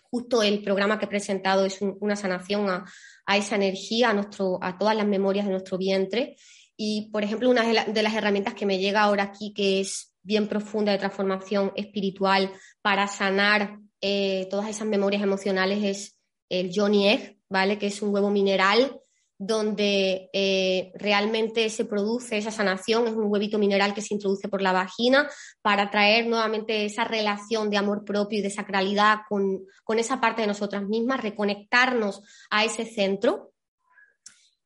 Justo 0.10 0.42
el 0.42 0.64
programa 0.64 0.98
que 0.98 1.06
he 1.06 1.10
presentado 1.10 1.66
es 1.66 1.80
una 1.82 2.16
sanación 2.16 2.70
a, 2.70 2.86
a 3.26 3.38
esa 3.38 3.56
energía, 3.56 4.10
a, 4.10 4.14
nuestro, 4.14 4.60
a 4.62 4.78
todas 4.78 4.96
las 4.96 5.08
memorias 5.08 5.46
de 5.46 5.52
nuestro 5.52 5.78
vientre. 5.78 6.36
Y, 6.78 7.10
por 7.12 7.24
ejemplo, 7.24 7.50
una 7.50 7.64
de 7.64 8.04
las 8.04 8.14
herramientas 8.14 8.54
que 8.54 8.66
me 8.66 8.80
llega 8.80 9.02
ahora 9.02 9.24
aquí, 9.24 9.54
que 9.54 9.80
es 9.80 10.14
bien 10.24 10.48
profunda 10.48 10.92
de 10.92 10.98
transformación 10.98 11.72
espiritual 11.76 12.52
para 12.82 13.08
sanar 13.08 13.80
eh, 14.02 14.48
todas 14.50 14.70
esas 14.70 14.88
memorias 14.88 15.24
emocionales, 15.24 15.84
es 15.84 16.20
el 16.50 16.72
Johnny 16.74 17.10
Egg, 17.10 17.38
¿vale? 17.50 17.78
Que 17.78 17.88
es 17.88 18.02
un 18.02 18.14
huevo 18.14 18.30
mineral 18.30 19.00
donde 19.38 20.30
eh, 20.32 20.92
realmente 20.96 21.70
se 21.70 21.86
produce 21.86 22.38
esa 22.38 22.52
sanación, 22.52 23.08
es 23.08 23.14
un 23.14 23.32
huevito 23.32 23.58
mineral 23.58 23.94
que 23.94 24.02
se 24.02 24.14
introduce 24.14 24.48
por 24.48 24.62
la 24.62 24.72
vagina 24.72 25.30
para 25.62 25.92
traer 25.92 26.28
nuevamente 26.28 26.86
esa 26.86 27.04
relación 27.04 27.70
de 27.70 27.78
amor 27.78 28.06
propio 28.06 28.40
y 28.40 28.42
de 28.42 28.50
sacralidad 28.50 29.20
con, 29.28 29.66
con 29.84 30.00
esa 30.00 30.22
parte 30.22 30.42
de 30.42 30.48
nosotras 30.48 30.84
mismas, 30.84 31.22
reconectarnos 31.22 32.22
a 32.50 32.64
ese 32.64 32.86
centro. 32.86 33.52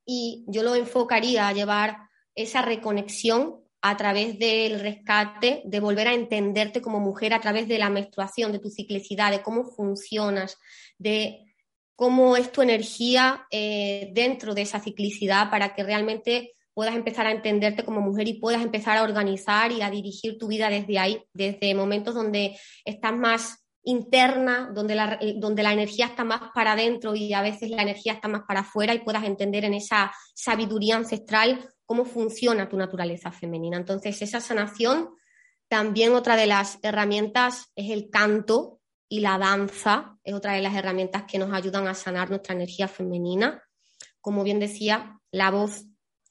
Y 0.06 0.46
yo 0.48 0.64
lo 0.64 0.76
enfocaría 0.76 1.48
a 1.48 1.54
llevar 1.54 1.98
esa 2.36 2.62
reconexión 2.62 3.64
a 3.82 3.96
través 3.98 4.38
del 4.38 4.80
rescate, 4.80 5.62
de 5.66 5.80
volver 5.80 6.08
a 6.08 6.14
entenderte 6.14 6.82
como 6.82 7.00
mujer 7.00 7.34
a 7.34 7.40
través 7.40 7.68
de 7.68 7.80
la 7.80 7.90
menstruación, 7.90 8.52
de 8.52 8.60
tu 8.60 8.70
ciclicidad, 8.70 9.32
de 9.32 9.42
cómo 9.42 9.64
funcionas, 9.64 10.58
de 10.98 11.49
cómo 12.00 12.38
es 12.38 12.50
tu 12.54 12.62
energía 12.62 13.46
eh, 13.52 14.10
dentro 14.14 14.54
de 14.54 14.62
esa 14.62 14.80
ciclicidad 14.80 15.52
para 15.52 15.76
que 15.76 15.84
realmente 15.84 16.56
puedas 16.74 16.96
empezar 16.96 17.28
a 17.28 17.32
entenderte 17.32 17.84
como 17.84 18.00
mujer 18.00 18.26
y 18.30 18.40
puedas 18.40 18.62
empezar 18.62 18.96
a 18.98 19.04
organizar 19.04 19.74
y 19.74 19.82
a 19.82 19.90
dirigir 19.90 20.38
tu 20.38 20.48
vida 20.48 20.70
desde 20.70 20.98
ahí, 20.98 21.22
desde 21.34 21.76
momentos 21.76 22.16
donde 22.16 22.58
estás 22.86 23.14
más 23.14 23.66
interna, 23.84 24.72
donde 24.74 24.96
la, 24.96 25.20
eh, 25.20 25.34
donde 25.36 25.62
la 25.62 25.74
energía 25.74 26.06
está 26.06 26.24
más 26.24 26.40
para 26.56 26.72
adentro 26.72 27.16
y 27.16 27.34
a 27.34 27.42
veces 27.42 27.70
la 27.70 27.82
energía 27.82 28.14
está 28.14 28.30
más 28.30 28.44
para 28.48 28.62
afuera 28.62 28.94
y 28.94 29.00
puedas 29.00 29.26
entender 29.26 29.66
en 29.66 29.74
esa 29.74 30.14
sabiduría 30.34 30.96
ancestral 30.96 31.68
cómo 31.86 32.06
funciona 32.06 32.70
tu 32.70 32.78
naturaleza 32.78 33.34
femenina. 33.34 33.76
Entonces, 33.76 34.22
esa 34.22 34.40
sanación, 34.40 35.10
también 35.68 36.14
otra 36.14 36.38
de 36.38 36.48
las 36.48 36.80
herramientas 36.82 37.74
es 37.76 37.92
el 37.92 38.10
canto, 38.10 38.79
y 39.10 39.22
la 39.22 39.40
danza 39.40 40.18
es 40.24 40.36
otra 40.36 40.54
de 40.54 40.62
las 40.62 40.76
herramientas 40.76 41.24
que 41.24 41.40
nos 41.40 41.52
ayudan 41.52 41.88
a 41.88 41.96
sanar 41.96 42.30
nuestra 42.30 42.54
energía 42.54 42.88
femenina. 42.88 43.62
Como 44.22 44.44
bien 44.44 44.60
decía, 44.60 45.20
la 45.32 45.50
voz 45.50 45.86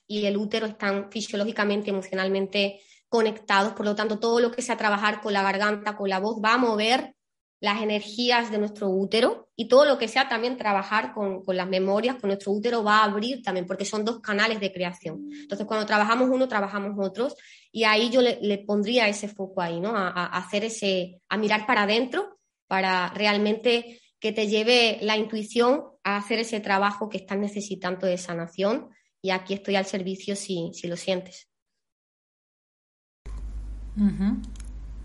y 0.06 0.24
el 0.24 0.36
útero 0.36 0.66
están 0.66 1.10
fisiológicamente, 1.10 1.90
emocionalmente 1.90 2.80
conectados, 3.08 3.72
por 3.72 3.84
lo 3.84 3.96
tanto, 3.96 4.20
todo 4.20 4.38
lo 4.38 4.52
que 4.52 4.62
sea 4.62 4.76
trabajar 4.76 5.20
con 5.20 5.32
la 5.32 5.42
garganta, 5.42 5.96
con 5.96 6.08
la 6.08 6.20
voz, 6.20 6.40
va 6.42 6.54
a 6.54 6.58
mover 6.58 7.14
las 7.60 7.82
energías 7.82 8.52
de 8.52 8.58
nuestro 8.58 8.88
útero 8.88 9.48
y 9.56 9.66
todo 9.66 9.84
lo 9.84 9.98
que 9.98 10.06
sea 10.06 10.28
también 10.28 10.56
trabajar 10.56 11.12
con, 11.12 11.42
las 11.48 11.66
memorias, 11.66 12.14
con 12.16 12.28
nuestro 12.28 12.52
útero 12.52 12.84
va 12.84 12.98
a 12.98 13.04
abrir 13.04 13.42
también, 13.42 13.66
porque 13.66 13.84
son 13.84 14.04
dos 14.04 14.20
canales 14.20 14.60
de 14.60 14.72
creación. 14.72 15.28
Entonces, 15.32 15.66
cuando 15.66 15.84
trabajamos 15.84 16.28
uno, 16.30 16.46
trabajamos 16.46 16.94
otros 17.04 17.34
y 17.72 17.82
ahí 17.82 18.10
yo 18.10 18.20
le, 18.22 18.58
pondría 18.58 19.08
ese 19.08 19.26
foco 19.26 19.60
ahí, 19.60 19.80
¿no? 19.80 19.96
A, 19.96 20.10
a, 20.10 20.26
hacer 20.38 20.64
ese, 20.64 21.20
a 21.28 21.36
mirar 21.36 21.66
para 21.66 21.82
adentro 21.82 22.38
para 22.68 23.09
realmente 23.14 24.00
que 24.20 24.33
te 24.33 24.46
lleve 24.46 24.98
la 25.02 25.16
intuición 25.16 25.83
a 26.04 26.16
hacer 26.16 26.38
ese 26.38 26.61
trabajo 26.61 27.09
que 27.09 27.18
estás 27.18 27.38
necesitando 27.38 28.07
de 28.07 28.18
sanación 28.18 28.90
y 29.22 29.31
aquí 29.31 29.54
estoy 29.54 29.76
al 29.76 29.87
servicio 29.87 30.37
si, 30.37 30.72
lo 30.85 30.96
sientes. 30.96 31.48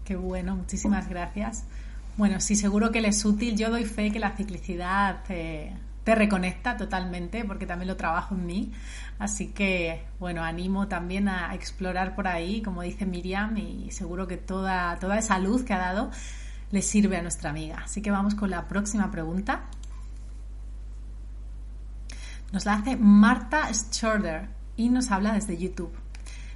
Qué 0.06 0.16
bueno, 0.16 0.56
muchísimas 0.56 1.10
gracias. 1.10 1.66
Bueno, 2.18 2.40
sí, 2.40 2.56
seguro 2.56 2.92
que 2.92 3.02
le 3.02 3.08
es 3.08 3.26
útil. 3.26 3.58
Yo 3.58 3.72
doy 3.72 3.86
fe 3.86 4.12
que 4.12 4.20
la 4.20 4.36
ciclicidad 4.36 5.24
te, 5.24 5.74
te, 6.04 6.14
reconecta 6.14 6.78
totalmente, 6.78 7.44
porque 7.44 7.66
también 7.66 7.88
lo 7.88 7.96
trabajo 7.96 8.36
en 8.36 8.46
mí. 8.46 8.72
Así 9.18 9.48
que, 9.48 10.04
bueno, 10.20 10.44
animo 10.44 10.88
también 10.88 11.28
a 11.28 11.56
explorar 11.56 12.16
por 12.16 12.28
ahí, 12.28 12.62
como 12.62 12.84
dice 12.84 13.08
Miriam, 13.08 13.58
y 13.58 13.90
seguro 13.90 14.28
que 14.28 14.38
toda, 14.38 15.00
toda 15.00 15.18
esa 15.18 15.40
luz 15.40 15.64
que 15.64 15.74
ha 15.74 15.80
dado 15.80 16.12
le 16.74 16.82
sirve 16.82 17.18
a 17.18 17.22
nuestra 17.22 17.52
amiga. 17.52 17.84
Así 17.86 18.02
que 18.02 18.10
vamos 18.10 18.34
con 18.34 18.50
la 18.50 18.68
próxima 18.68 19.12
pregunta. 19.12 19.70
Nos 22.52 22.66
la 22.66 22.74
hace 22.74 22.98
Marta 22.98 23.72
Schorder 23.72 24.50
y 24.76 24.90
nos 24.90 25.12
habla 25.12 25.34
desde 25.34 25.56
YouTube. 25.56 25.94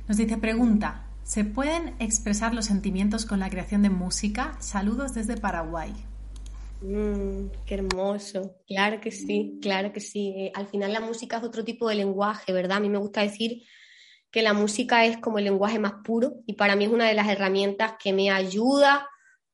Nos 0.07 0.17
dice, 0.17 0.37
pregunta, 0.37 1.05
¿se 1.23 1.43
pueden 1.43 1.93
expresar 1.99 2.55
los 2.55 2.65
sentimientos 2.65 3.27
con 3.27 3.39
la 3.39 3.51
creación 3.51 3.83
de 3.83 3.91
música? 3.91 4.57
Saludos 4.59 5.13
desde 5.13 5.37
Paraguay. 5.37 5.93
Mm, 6.81 7.49
qué 7.67 7.75
hermoso, 7.75 8.55
claro 8.67 8.99
que 8.99 9.11
sí, 9.11 9.59
claro 9.61 9.93
que 9.93 9.99
sí. 9.99 10.33
Eh, 10.35 10.51
al 10.55 10.65
final 10.65 10.93
la 10.93 10.99
música 10.99 11.37
es 11.37 11.43
otro 11.43 11.63
tipo 11.63 11.89
de 11.89 11.95
lenguaje, 11.95 12.53
¿verdad? 12.53 12.77
A 12.77 12.81
mí 12.81 12.89
me 12.89 12.97
gusta 12.97 13.21
decir 13.21 13.61
que 14.31 14.41
la 14.41 14.53
música 14.53 15.05
es 15.05 15.17
como 15.17 15.37
el 15.37 15.43
lenguaje 15.43 15.77
más 15.77 15.93
puro 16.03 16.37
y 16.47 16.53
para 16.53 16.75
mí 16.75 16.85
es 16.85 16.91
una 16.91 17.05
de 17.05 17.13
las 17.13 17.27
herramientas 17.27 17.93
que 18.01 18.13
me 18.13 18.31
ayuda 18.31 19.07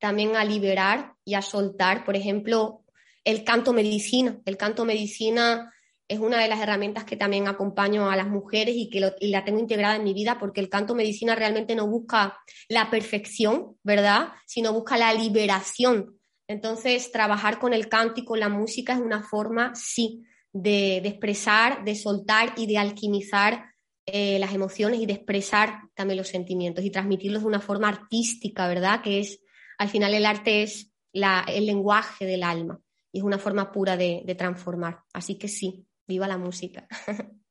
también 0.03 0.35
a 0.35 0.43
liberar 0.43 1.13
y 1.23 1.35
a 1.35 1.41
soltar. 1.41 2.03
Por 2.03 2.17
ejemplo, 2.17 2.83
el 3.23 3.45
canto 3.45 3.71
medicina. 3.71 4.37
El 4.43 4.57
canto 4.57 4.83
medicina 4.83 5.73
es 6.09 6.19
una 6.19 6.41
de 6.41 6.49
las 6.49 6.59
herramientas 6.59 7.05
que 7.05 7.15
también 7.15 7.47
acompaño 7.47 8.11
a 8.11 8.17
las 8.17 8.27
mujeres 8.27 8.75
y 8.77 8.89
que 8.89 8.99
la 9.21 9.45
tengo 9.45 9.59
integrada 9.59 9.95
en 9.95 10.03
mi 10.03 10.13
vida 10.13 10.37
porque 10.37 10.59
el 10.59 10.67
canto 10.67 10.93
medicina 10.93 11.35
realmente 11.35 11.73
no 11.73 11.87
busca 11.87 12.37
la 12.67 12.91
perfección, 12.91 13.77
¿verdad? 13.81 14.33
Sino 14.45 14.73
busca 14.73 14.97
la 14.97 15.13
liberación. 15.13 16.19
Entonces, 16.49 17.09
trabajar 17.13 17.57
con 17.57 17.73
el 17.73 17.87
canto 17.87 18.19
y 18.19 18.25
con 18.25 18.41
la 18.41 18.49
música 18.49 18.95
es 18.95 18.99
una 18.99 19.23
forma, 19.23 19.73
sí, 19.73 20.25
de, 20.51 20.97
expresar, 20.97 21.85
de 21.85 21.95
soltar 21.95 22.55
y 22.57 22.67
de 22.67 22.77
alquimizar 22.77 23.67
eh, 24.05 24.37
las 24.37 24.53
emociones 24.53 24.99
y 24.99 25.05
de 25.05 25.13
expresar 25.13 25.79
también 25.95 26.17
los 26.17 26.27
sentimientos 26.27 26.83
y 26.83 26.89
transmitirlos 26.89 27.43
de 27.43 27.47
una 27.47 27.61
forma 27.61 27.87
artística, 27.87 28.67
¿verdad? 28.67 29.01
Que 29.01 29.21
es 29.21 29.39
al 29.77 29.89
final 29.89 30.13
el 30.13 30.25
arte 30.25 30.63
es 30.63 30.91
el 31.13 31.65
lenguaje 31.65 32.25
del 32.25 32.43
alma 32.43 32.79
y 33.11 33.19
es 33.19 33.23
una 33.23 33.37
forma 33.37 33.71
pura 33.71 33.95
de, 33.95 34.35
transformar. 34.37 35.03
Así 35.13 35.35
que 35.35 35.47
sí, 35.47 35.85
viva 36.07 36.27
la 36.27 36.37
música. 36.37 36.87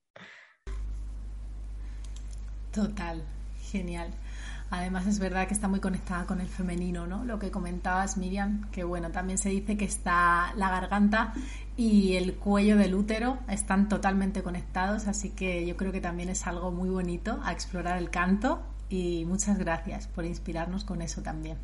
Total, 2.73 3.23
genial. 3.71 4.13
Además 4.71 5.07
es 5.07 5.19
verdad 5.19 5.47
que 5.47 5.53
está 5.53 5.69
muy 5.69 5.81
conectada 5.81 6.25
con 6.25 6.41
el 6.41 6.49
femenino, 6.49 7.07
¿no? 7.07 7.27
Lo 7.27 7.39
que 7.39 7.51
comentabas, 7.51 8.17
Miriam, 8.17 8.71
que 8.71 8.85
bueno, 8.85 9.11
también 9.11 9.37
se 9.37 9.51
dice 9.51 9.77
que 9.77 9.85
está 9.85 10.55
la 10.57 10.71
garganta 10.71 11.35
y 11.77 12.15
el 12.15 12.37
cuello 12.37 12.79
del 12.79 12.95
útero 12.95 13.39
están 13.49 13.91
totalmente 13.91 14.43
conectados, 14.43 15.09
así 15.09 15.29
que 15.29 15.67
yo 15.67 15.77
creo 15.77 15.93
que 15.93 16.01
también 16.01 16.31
es 16.31 16.47
algo 16.47 16.71
muy 16.71 16.89
bonito 16.89 17.39
a 17.45 17.53
explorar 17.53 17.99
el 17.99 18.09
canto 18.09 18.63
y 18.89 19.27
muchas 19.27 19.59
gracias 19.59 20.07
por 20.09 20.25
inspirarnos 20.25 20.85
con 20.85 21.03
eso 21.03 21.21
también. 21.23 21.59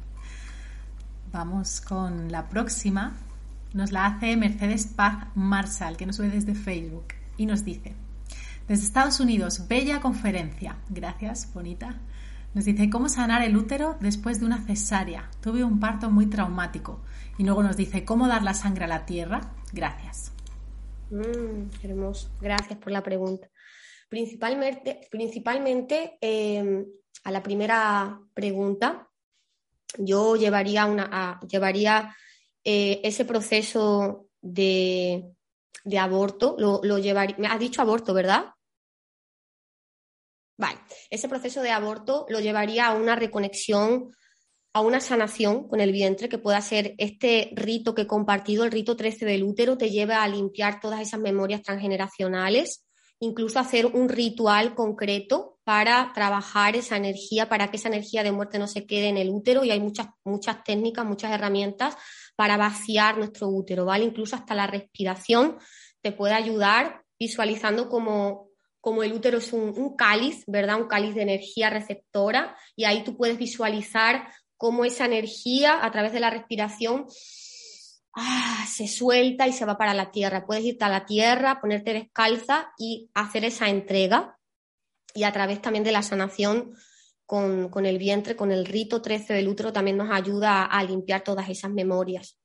Vamos 1.30 1.80
con 1.80 2.32
la 2.32 2.48
próxima. 2.48 3.16
Nos 3.74 3.92
la 3.92 4.06
hace 4.06 4.36
Mercedes 4.36 4.86
Paz 4.86 5.26
Marshall, 5.34 5.96
que 5.96 6.06
nos 6.06 6.18
ve 6.18 6.30
desde 6.30 6.54
Facebook, 6.54 7.08
y 7.36 7.44
nos 7.44 7.64
dice, 7.64 7.94
desde 8.66 8.84
Estados 8.84 9.20
Unidos, 9.20 9.68
bella 9.68 10.00
conferencia. 10.00 10.76
Gracias, 10.88 11.52
bonita. 11.52 11.96
Nos 12.54 12.64
dice, 12.64 12.88
¿cómo 12.88 13.08
sanar 13.08 13.42
el 13.42 13.56
útero 13.56 13.96
después 14.00 14.40
de 14.40 14.46
una 14.46 14.58
cesárea? 14.58 15.28
Tuve 15.42 15.64
un 15.64 15.80
parto 15.80 16.10
muy 16.10 16.26
traumático. 16.26 17.00
Y 17.36 17.44
luego 17.44 17.62
nos 17.62 17.76
dice, 17.76 18.04
¿cómo 18.04 18.26
dar 18.26 18.42
la 18.42 18.54
sangre 18.54 18.84
a 18.84 18.88
la 18.88 19.04
tierra? 19.04 19.52
Gracias. 19.72 20.32
Mm, 21.10 21.68
hermoso. 21.82 22.30
Gracias 22.40 22.78
por 22.78 22.90
la 22.90 23.02
pregunta. 23.02 23.48
Principalmente, 24.08 26.18
eh, 26.22 26.86
a 27.24 27.30
la 27.30 27.42
primera 27.42 28.18
pregunta, 28.32 29.07
yo 29.96 30.36
llevaría, 30.36 30.86
una, 30.86 31.40
llevaría 31.48 32.14
eh, 32.64 33.00
ese 33.04 33.24
proceso 33.24 34.28
de, 34.40 35.24
aborto, 35.98 36.56
lo, 36.58 36.80
lo 36.82 36.96
me 37.38 37.46
has 37.46 37.58
dicho 37.58 37.80
aborto, 37.80 38.12
¿verdad? 38.12 38.46
Vale, 40.58 40.78
ese 41.08 41.28
proceso 41.28 41.62
de 41.62 41.70
aborto 41.70 42.26
lo 42.28 42.40
llevaría 42.40 42.88
a 42.88 42.94
una 42.94 43.14
reconexión, 43.14 44.10
a 44.72 44.80
una 44.80 45.00
sanación 45.00 45.68
con 45.68 45.80
el 45.80 45.92
vientre, 45.92 46.28
que 46.28 46.38
pueda 46.38 46.60
ser 46.60 46.94
este 46.98 47.50
rito 47.54 47.94
que 47.94 48.02
he 48.02 48.06
compartido, 48.06 48.64
el 48.64 48.72
rito 48.72 48.96
13 48.96 49.24
del 49.24 49.44
útero, 49.44 49.78
te 49.78 49.90
lleva 49.90 50.22
a 50.22 50.28
limpiar 50.28 50.80
todas 50.80 51.00
esas 51.00 51.20
memorias 51.20 51.62
transgeneracionales, 51.62 52.84
incluso 53.20 53.60
hacer 53.60 53.86
un 53.86 54.08
ritual 54.08 54.74
concreto 54.74 55.57
para 55.68 56.12
trabajar 56.14 56.76
esa 56.76 56.96
energía, 56.96 57.50
para 57.50 57.70
que 57.70 57.76
esa 57.76 57.88
energía 57.88 58.22
de 58.22 58.32
muerte 58.32 58.58
no 58.58 58.66
se 58.66 58.86
quede 58.86 59.08
en 59.08 59.18
el 59.18 59.28
útero 59.28 59.64
y 59.64 59.70
hay 59.70 59.80
muchas, 59.80 60.06
muchas 60.24 60.64
técnicas, 60.64 61.04
muchas 61.04 61.30
herramientas 61.30 61.94
para 62.36 62.56
vaciar 62.56 63.18
nuestro 63.18 63.48
útero, 63.48 63.84
¿vale? 63.84 64.06
Incluso 64.06 64.34
hasta 64.34 64.54
la 64.54 64.66
respiración 64.66 65.58
te 66.00 66.10
puede 66.10 66.32
ayudar 66.32 67.02
visualizando 67.18 67.90
como, 67.90 68.48
como 68.80 69.02
el 69.02 69.12
útero 69.12 69.36
es 69.36 69.52
un, 69.52 69.94
cáliz, 69.94 70.42
¿verdad? 70.46 70.80
Un 70.80 70.88
cáliz 70.88 71.14
de 71.14 71.20
energía 71.20 71.68
receptora 71.68 72.56
y 72.74 72.84
ahí 72.84 73.04
tú 73.04 73.14
puedes 73.14 73.36
visualizar 73.36 74.32
cómo 74.56 74.86
esa 74.86 75.04
energía 75.04 75.84
a 75.84 75.90
través 75.90 76.14
de 76.14 76.20
la 76.20 76.30
respiración 76.30 77.04
ah, 78.14 78.64
se 78.66 78.88
suelta 78.88 79.46
y 79.46 79.52
se 79.52 79.66
va 79.66 79.76
para 79.76 79.92
la 79.92 80.10
tierra. 80.10 80.46
Puedes 80.46 80.64
irte 80.64 80.86
a 80.86 80.88
la 80.88 81.04
tierra, 81.04 81.60
ponerte 81.60 81.92
descalza 81.92 82.72
y 82.78 83.10
hacer 83.12 83.44
esa 83.44 83.68
entrega 83.68 84.37
y 85.14 85.24
a 85.24 85.32
través 85.32 85.60
también 85.62 85.84
de 85.84 85.92
la 85.92 86.02
sanación 86.02 86.74
con, 87.28 87.84
el 87.84 87.98
vientre, 87.98 88.36
con 88.36 88.52
el 88.52 88.64
rito 88.64 89.02
13 89.02 89.34
del 89.34 89.48
útero, 89.48 89.72
también 89.72 89.98
nos 89.98 90.10
ayuda 90.10 90.64
a, 90.64 90.82
limpiar 90.82 91.22
todas 91.22 91.48
esas 91.50 91.70
memorias. 91.70 92.38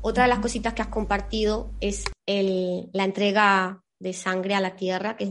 Otra 0.00 0.22
de 0.22 0.28
las 0.28 0.38
cositas 0.38 0.74
que 0.74 0.82
has 0.82 0.88
compartido 0.88 1.74
es 1.80 2.04
la 2.26 3.04
entrega 3.04 3.82
de 3.98 4.12
sangre 4.12 4.54
a 4.54 4.60
la 4.60 4.76
tierra, 4.76 5.16
que 5.16 5.24
es 5.24 5.30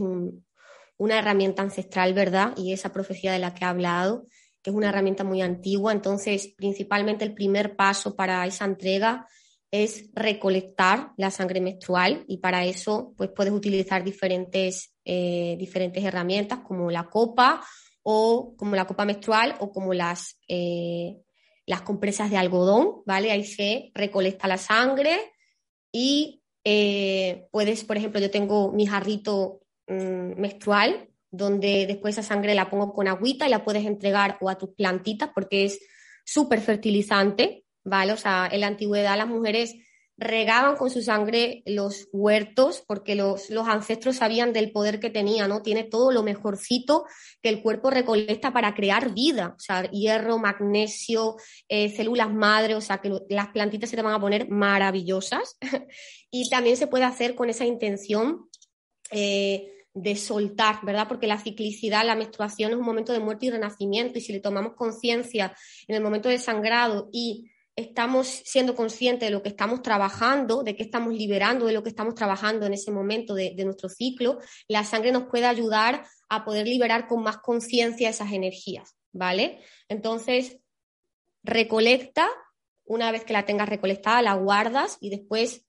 una 0.98 1.18
herramienta 1.18 1.62
ancestral, 1.62 2.14
¿verdad? 2.14 2.54
Y 2.58 2.74
esa 2.74 2.92
profecía 2.92 3.32
de 3.32 3.40
la 3.40 3.54
que 3.54 3.64
he 3.64 3.68
hablado, 3.68 4.28
que 4.62 4.72
es 4.72 4.76
una 4.76 4.90
herramienta 4.90 5.24
muy 5.24 5.42
antigua. 5.42 5.94
Entonces, 5.94 6.54
principalmente 6.58 7.24
el 7.24 7.34
primer 7.34 7.78
paso 7.78 8.18
para 8.18 8.46
esa 8.46 8.66
entrega 8.66 9.26
es 9.72 10.10
recolectar 10.14 11.12
la 11.18 11.32
sangre 11.32 11.60
menstrual 11.60 12.24
y 12.28 12.38
para 12.38 12.66
eso 12.66 13.14
pues 13.18 13.30
puedes 13.36 13.54
utilizar 13.54 14.04
diferentes, 14.04 14.96
eh, 15.04 15.56
diferentes 15.60 16.04
herramientas 16.04 16.60
como 16.60 16.90
la 16.90 17.10
copa 17.10 17.62
o 18.04 18.56
como 18.58 18.76
la 18.76 18.88
copa 18.88 19.06
menstrual 19.06 19.56
o 19.60 19.72
como 19.72 19.94
las, 19.94 20.40
eh, 20.48 21.18
las 21.66 21.82
compresas 21.82 22.30
de 22.32 22.38
algodón, 22.38 23.02
¿vale? 23.06 23.32
Ahí 23.32 23.44
se 23.44 23.92
recolecta 23.94 24.48
la 24.48 24.58
sangre 24.58 25.34
y 25.92 26.42
eh, 26.64 27.48
puedes, 27.52 27.84
por 27.84 27.98
ejemplo, 27.98 28.22
yo 28.22 28.32
tengo 28.32 28.72
mi 28.72 28.86
jarrito 28.86 29.62
mm, 29.88 30.40
menstrual 30.40 31.10
donde 31.30 31.86
después 31.86 32.18
esa 32.18 32.28
sangre 32.28 32.56
la 32.56 32.70
pongo 32.70 32.94
con 32.94 33.08
agüita 33.08 33.48
y 33.48 33.50
la 33.50 33.64
puedes 33.64 33.86
entregar 33.86 34.38
o 34.40 34.50
a 34.50 34.58
tus 34.58 34.70
plantitas 34.70 35.30
porque 35.34 35.66
es 35.66 35.80
súper 36.26 36.62
fertilizante, 36.62 37.66
¿vale? 37.88 38.14
O 38.14 38.18
sea, 38.18 38.50
en 38.52 38.62
la 38.62 38.68
antigüedad 38.68 39.18
las 39.18 39.28
mujeres 39.28 39.76
regaban 40.20 40.76
con 40.78 40.90
su 40.90 41.04
sangre 41.04 41.62
los 41.68 42.10
huertos 42.12 42.84
porque 42.88 43.14
los, 43.14 43.52
los, 43.52 43.68
ancestros 43.68 44.16
sabían 44.16 44.52
del 44.52 44.72
poder 44.72 45.00
que 45.00 45.12
tenía, 45.12 45.48
¿no? 45.48 45.62
Tiene 45.62 45.84
todo 45.84 46.12
lo 46.12 46.24
mejorcito 46.24 47.06
que 47.42 47.50
el 47.50 47.62
cuerpo 47.62 47.92
recolecta 47.92 48.52
para 48.52 48.74
crear 48.74 49.14
vida, 49.14 49.54
o 49.56 49.60
sea, 49.60 49.84
hierro, 49.92 50.40
magnesio, 50.40 51.36
eh, 51.70 51.90
células 51.90 52.34
madre, 52.34 52.74
o 52.74 52.82
sea, 52.82 52.98
que 52.98 53.12
las 53.30 53.50
plantitas 53.50 53.92
se 53.92 53.96
te 53.96 54.02
van 54.02 54.16
a 54.16 54.20
poner 54.20 54.50
maravillosas. 54.50 55.58
y 56.32 56.50
también 56.50 56.78
se 56.78 56.88
puede 56.88 57.04
hacer 57.04 57.36
con 57.36 57.50
esa 57.50 57.66
intención. 57.66 58.50
Eh, 59.12 59.74
de 60.00 60.16
soltar, 60.16 60.80
¿verdad? 60.84 61.08
Porque 61.08 61.26
la 61.26 61.40
ciclicidad, 61.40 62.06
la 62.06 62.16
menstruación 62.16 62.72
es 62.72 62.78
un 62.78 62.86
momento 62.86 63.14
de 63.14 63.20
muerte 63.20 63.48
y 63.48 63.50
renacimiento 63.50 64.20
y 64.20 64.22
si 64.22 64.32
le 64.32 64.40
tomamos 64.40 64.74
conciencia 64.76 65.56
en 65.88 65.96
el 65.96 66.04
momento 66.04 66.30
de 66.30 66.38
sangrado 66.38 67.10
y 67.12 67.50
estamos 67.78 68.28
siendo 68.28 68.76
conscientes 68.76 69.30
de 69.30 69.32
lo 69.32 69.44
que 69.44 69.50
estamos 69.50 69.84
trabajando, 69.84 70.64
de 70.64 70.76
qué 70.76 70.82
estamos 70.82 71.14
liberando, 71.14 71.68
de 71.68 71.74
lo 71.74 71.84
que 71.84 71.90
estamos 71.90 72.16
trabajando 72.16 72.66
en 72.66 72.74
ese 72.74 72.92
momento 72.92 73.36
de, 73.36 73.54
nuestro 73.64 73.88
ciclo, 73.88 74.40
la 74.68 74.84
sangre 74.84 75.12
nos 75.12 75.28
puede 75.28 75.46
ayudar 75.46 76.04
a 76.28 76.44
poder 76.44 76.68
liberar 76.68 77.08
con 77.08 77.22
más 77.22 77.38
conciencia 77.38 78.10
esas 78.10 78.32
energías, 78.32 78.96
¿vale? 79.14 79.62
Entonces, 79.90 80.58
recolecta, 81.44 82.28
una 82.84 83.12
vez 83.12 83.24
que 83.24 83.34
la 83.34 83.46
tengas 83.46 83.70
recolectada, 83.70 84.24
la 84.24 84.34
guardas 84.34 84.98
y 85.00 85.12
después 85.12 85.64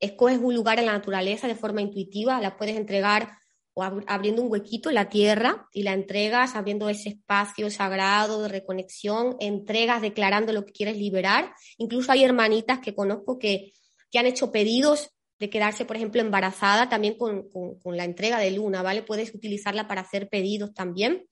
escoges 0.00 0.38
un 0.38 0.56
lugar 0.56 0.80
en 0.80 0.86
la 0.86 0.92
naturaleza 0.92 1.46
de 1.46 1.54
forma 1.54 1.82
intuitiva, 1.82 2.40
la 2.40 2.56
puedes 2.56 2.76
entregar 2.76 3.38
o 3.74 3.82
abriendo 3.82 4.40
un 4.40 4.50
huequito 4.50 4.88
en 4.88 4.94
la 4.94 5.08
tierra 5.08 5.68
y 5.72 5.82
la 5.82 5.92
entregas, 5.92 6.54
abriendo 6.54 6.88
ese 6.88 7.10
espacio 7.10 7.68
sagrado 7.70 8.42
de 8.42 8.48
reconexión, 8.48 9.36
entregas 9.40 10.00
declarando 10.00 10.52
lo 10.52 10.64
que 10.64 10.72
quieres 10.72 10.96
liberar. 10.96 11.52
Incluso 11.78 12.12
hay 12.12 12.22
hermanitas 12.22 12.78
que 12.78 12.94
conozco 12.94 13.38
que, 13.38 13.72
que 14.10 14.18
han 14.20 14.26
hecho 14.26 14.52
pedidos 14.52 15.10
de 15.40 15.50
quedarse, 15.50 15.84
por 15.84 15.96
ejemplo, 15.96 16.20
embarazada 16.20 16.88
también 16.88 17.18
con, 17.18 17.48
con, 17.50 17.96
la 17.96 18.04
entrega 18.04 18.38
de 18.38 18.52
luna, 18.52 18.82
¿vale? 18.82 19.02
Puedes 19.02 19.34
utilizarla 19.34 19.88
para 19.88 20.02
hacer 20.02 20.28
pedidos 20.28 20.72
también. 20.72 21.26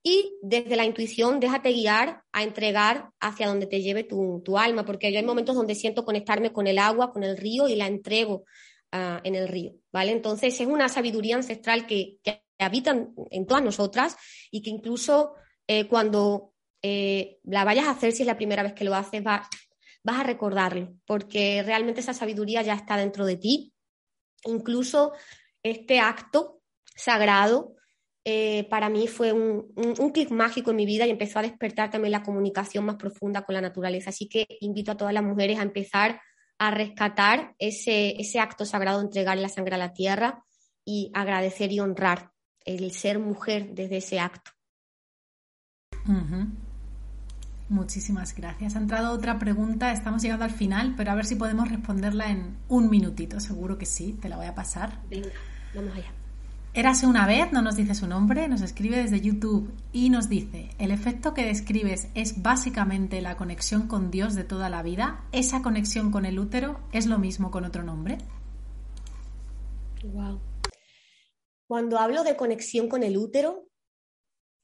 Y 0.00 0.36
desde 0.42 0.76
la 0.76 0.84
intuición, 0.84 1.40
déjate 1.40 1.72
guiar 1.72 2.22
a 2.30 2.44
entregar 2.44 3.10
hacia 3.18 3.48
donde 3.48 3.66
te 3.66 3.82
lleve 3.82 4.04
tu, 4.04 4.42
tu 4.44 4.58
alma, 4.58 4.84
porque 4.84 5.10
yo 5.10 5.18
hay 5.18 5.24
momentos 5.24 5.56
donde 5.56 5.74
siento 5.74 6.04
conectarme 6.04 6.52
con 6.52 6.68
el 6.68 6.78
agua, 6.78 7.10
con 7.10 7.24
el 7.24 7.36
río 7.36 7.68
y 7.68 7.74
la 7.74 7.88
entrego 7.88 8.44
en 8.94 9.34
el 9.34 9.48
río, 9.48 9.72
¿vale? 9.92 10.12
Entonces 10.12 10.60
es 10.60 10.66
una 10.66 10.88
sabiduría 10.88 11.34
ancestral 11.34 11.86
que, 11.86 12.20
habita 12.60 12.96
en 13.30 13.46
todas 13.46 13.64
nosotras 13.64 14.16
y 14.50 14.62
que 14.62 14.70
incluso 14.70 15.34
eh, 15.66 15.88
cuando 15.88 16.54
eh, 16.80 17.38
la 17.42 17.64
vayas 17.64 17.86
a 17.86 17.90
hacer, 17.90 18.12
si 18.12 18.22
es 18.22 18.26
la 18.26 18.36
primera 18.36 18.62
vez 18.62 18.72
que 18.72 18.84
lo 18.84 18.94
haces, 18.94 19.22
vas 19.24 19.48
a 20.04 20.22
recordarlo, 20.22 20.94
porque 21.04 21.62
realmente 21.64 22.00
esa 22.00 22.14
sabiduría 22.14 22.62
ya 22.62 22.74
está 22.74 22.96
dentro 22.96 23.26
de 23.26 23.36
ti. 23.36 23.72
Incluso 24.44 25.12
este 25.62 25.98
acto 25.98 26.60
sagrado 26.94 27.74
eh, 28.24 28.64
para 28.70 28.88
mí 28.88 29.08
fue 29.08 29.32
un, 29.32 29.72
un, 29.76 30.10
clic 30.12 30.30
mágico 30.30 30.70
en 30.70 30.76
mi 30.76 30.86
vida 30.86 31.06
y 31.06 31.10
empezó 31.10 31.40
a 31.40 31.42
despertar 31.42 31.90
también 31.90 32.12
la 32.12 32.22
comunicación 32.22 32.84
más 32.84 32.96
profunda 32.96 33.44
con 33.44 33.54
la 33.54 33.60
naturaleza. 33.60 34.10
Así 34.10 34.28
que 34.28 34.46
invito 34.60 34.92
a 34.92 34.96
todas 34.96 35.12
las 35.12 35.24
mujeres 35.24 35.58
a 35.58 35.62
empezar 35.62 36.20
a 36.66 36.70
rescatar 36.70 37.54
ese, 37.58 38.20
ese 38.20 38.40
acto 38.40 38.64
sagrado, 38.64 39.00
entregar 39.00 39.36
la 39.38 39.48
sangre 39.48 39.74
a 39.74 39.78
la 39.78 39.92
tierra 39.92 40.44
y 40.84 41.10
agradecer 41.14 41.72
y 41.72 41.80
honrar 41.80 42.32
el 42.64 42.92
ser 42.92 43.18
mujer 43.18 43.74
desde 43.74 43.98
ese 43.98 44.20
acto. 44.20 44.50
Muchísimas 47.68 48.34
gracias. 48.34 48.76
Ha 48.76 48.78
entrado 48.78 49.12
otra 49.12 49.38
pregunta, 49.38 49.92
estamos 49.92 50.22
llegando 50.22 50.44
al 50.44 50.50
final, 50.50 50.94
pero 50.96 51.10
a 51.10 51.14
ver 51.14 51.24
si 51.24 51.34
podemos 51.34 51.68
responderla 51.68 52.30
en 52.30 52.56
un 52.68 52.90
minutito, 52.90 53.40
seguro 53.40 53.78
que 53.78 53.86
sí, 53.86 54.18
te 54.20 54.28
la 54.28 54.36
voy 54.36 54.46
a 54.46 54.54
pasar. 54.54 55.00
Venga, 55.08 55.30
vamos 55.74 55.94
allá. 55.94 56.23
Érase 56.76 57.06
una 57.06 57.24
vez, 57.24 57.52
no 57.52 57.62
nos 57.62 57.76
dice 57.76 57.94
su 57.94 58.08
nombre, 58.08 58.48
nos 58.48 58.60
escribe 58.60 58.96
desde 58.96 59.20
YouTube 59.20 59.72
y 59.92 60.10
nos 60.10 60.28
dice, 60.28 60.70
el 60.80 60.90
efecto 60.90 61.32
que 61.32 61.44
describes 61.44 62.08
es 62.16 62.42
básicamente 62.42 63.20
la 63.20 63.36
conexión 63.36 63.86
con 63.86 64.10
Dios 64.10 64.34
de 64.34 64.42
toda 64.42 64.68
la 64.68 64.82
vida. 64.82 65.24
¿Esa 65.30 65.62
conexión 65.62 66.10
con 66.10 66.26
el 66.26 66.36
útero 66.36 66.80
es 66.90 67.06
lo 67.06 67.20
mismo 67.20 67.52
con 67.52 67.64
otro 67.64 67.84
nombre? 67.84 68.18
Wow. 70.02 70.40
Cuando 71.68 72.00
hablo 72.00 72.24
de 72.24 72.34
conexión 72.34 72.88
con 72.88 73.04
el 73.04 73.18
útero, 73.18 73.68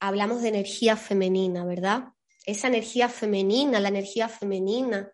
hablamos 0.01 0.41
de 0.41 0.49
energía 0.49 0.97
femenina, 0.97 1.63
¿verdad? 1.63 2.09
Esa 2.45 2.67
energía 2.67 3.07
femenina, 3.07 3.79
la 3.79 3.87
energía 3.87 4.27
femenina 4.27 5.13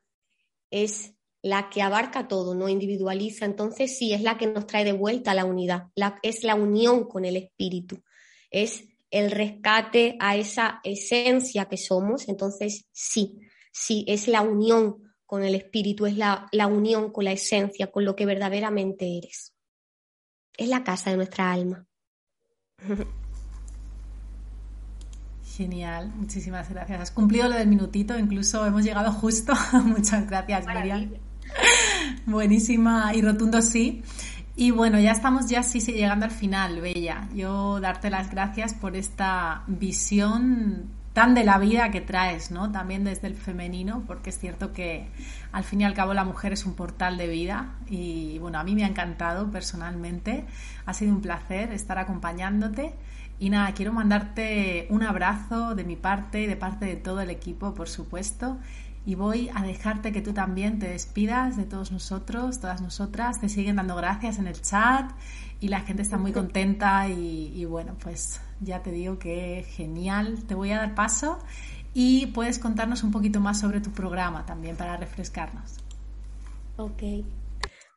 es 0.72 1.14
la 1.50 1.70
que 1.70 1.82
abarca 1.82 2.28
todo, 2.28 2.56
no 2.56 2.70
individualiza, 2.70 3.46
entonces 3.46 3.98
sí, 3.98 4.14
es 4.14 4.22
la 4.22 4.38
que 4.38 4.48
nos 4.48 4.68
trae 4.68 4.84
de 4.84 4.92
vuelta 4.92 5.32
a 5.32 5.36
la 5.36 5.46
unidad, 5.46 5.88
es 6.22 6.44
la 6.44 6.56
unión 6.56 7.06
con 7.08 7.26
el 7.26 7.38
espíritu, 7.38 8.04
es 8.52 8.84
el 9.10 9.32
rescate 9.32 10.18
a 10.20 10.36
esa 10.36 10.82
esencia 10.84 11.66
que 11.66 11.78
somos, 11.78 12.28
entonces 12.28 12.86
sí, 12.92 13.40
sí, 13.72 14.04
es 14.08 14.28
la 14.28 14.42
unión 14.42 15.14
con 15.26 15.44
el 15.44 15.56
espíritu, 15.56 16.06
es 16.06 16.18
la, 16.18 16.48
la 16.52 16.68
unión 16.68 17.12
con 17.12 17.26
la 17.26 17.32
esencia, 17.32 17.92
con 17.92 18.06
lo 18.06 18.16
que 18.16 18.26
verdaderamente 18.26 19.18
eres. 19.18 19.54
Es 20.58 20.70
la 20.70 20.84
casa 20.84 21.12
de 21.12 21.18
nuestra 21.18 21.52
alma. 21.52 21.86
Genial, 25.58 26.14
muchísimas 26.16 26.70
gracias. 26.70 27.02
Has 27.02 27.12
cumplido 27.12 27.48
lo 27.48 27.56
del 27.56 27.68
minutito, 27.68 28.18
incluso 28.18 28.66
hemos 28.66 28.84
llegado 28.84 29.12
justo. 29.12 29.54
Muchas 29.84 30.28
gracias, 30.28 30.68
Miriam. 30.68 31.27
Buenísima 32.26 33.14
y 33.14 33.22
rotundo 33.22 33.62
sí. 33.62 34.04
Y 34.56 34.72
bueno, 34.72 35.00
ya 35.00 35.12
estamos 35.12 35.48
ya 35.48 35.62
sí, 35.62 35.80
llegando 35.80 36.26
al 36.26 36.32
final, 36.32 36.82
Bella. 36.82 37.30
Yo 37.36 37.80
darte 37.80 38.10
las 38.10 38.32
gracias 38.32 38.74
por 38.74 38.96
esta 38.96 39.64
visión 39.68 40.86
tan 41.14 41.36
de 41.36 41.44
la 41.44 41.58
vida 41.58 41.90
que 41.92 42.02
traes, 42.02 42.52
¿no? 42.52 42.72
También 42.72 43.04
desde 43.04 43.28
el 43.28 43.36
femenino, 43.36 44.04
porque 44.08 44.32
es 44.32 44.40
cierto 44.40 44.74
que 44.74 45.08
al 45.52 45.64
fin 45.64 45.82
y 45.82 45.84
al 45.84 45.94
cabo 45.94 46.14
la 46.14 46.24
mujer 46.24 46.54
es 46.54 46.66
un 46.66 46.74
portal 46.74 47.18
de 47.18 47.28
vida 47.28 47.76
y 47.88 48.38
bueno, 48.40 48.60
a 48.60 48.64
mí 48.64 48.76
me 48.76 48.84
ha 48.84 48.88
encantado 48.88 49.50
personalmente. 49.52 50.46
Ha 50.86 50.94
sido 50.94 51.14
un 51.14 51.22
placer 51.22 51.72
estar 51.72 51.98
acompañándote. 52.00 52.94
Y 53.40 53.52
nada, 53.52 53.72
quiero 53.74 53.94
mandarte 53.94 54.88
un 54.90 55.04
abrazo 55.04 55.76
de 55.76 55.84
mi 55.84 55.96
parte 55.96 56.42
y 56.42 56.48
de 56.48 56.56
parte 56.56 56.86
de 56.86 56.96
todo 56.96 57.22
el 57.22 57.30
equipo, 57.30 57.76
por 57.76 57.88
supuesto 57.88 58.58
y 59.08 59.16
voy 59.16 59.50
a 59.56 59.64
dejarte 59.64 60.12
que 60.12 60.22
tú 60.22 60.34
también 60.34 60.80
te 60.80 60.90
despidas 60.90 61.56
de 61.56 61.64
todos 61.64 61.94
nosotros, 61.94 62.60
todas 62.60 62.82
nosotras. 62.82 63.40
Te 63.40 63.48
siguen 63.48 63.78
dando 63.78 63.96
gracias 63.96 64.38
en 64.38 64.48
el 64.48 64.62
chat 64.62 65.10
y 65.62 65.70
la 65.70 65.80
gente 65.80 66.02
está 66.02 66.18
muy 66.18 66.34
contenta 66.34 67.08
y, 67.08 67.64
bueno, 67.64 67.96
pues 68.04 68.42
ya 68.60 68.84
te 68.84 68.92
digo 68.92 69.18
que 69.18 69.66
genial. 69.70 70.44
Te 70.46 70.56
voy 70.56 70.72
a 70.72 70.80
dar 70.80 70.94
paso 70.94 71.40
y 71.94 72.26
puedes 72.28 72.60
contarnos 72.60 73.02
un 73.04 73.12
poquito 73.12 73.40
más 73.40 73.62
sobre 73.62 73.80
tu 73.80 73.92
programa 73.92 74.46
también 74.46 74.76
para 74.76 74.98
refrescarnos. 74.98 75.78
Ok, 76.76 77.02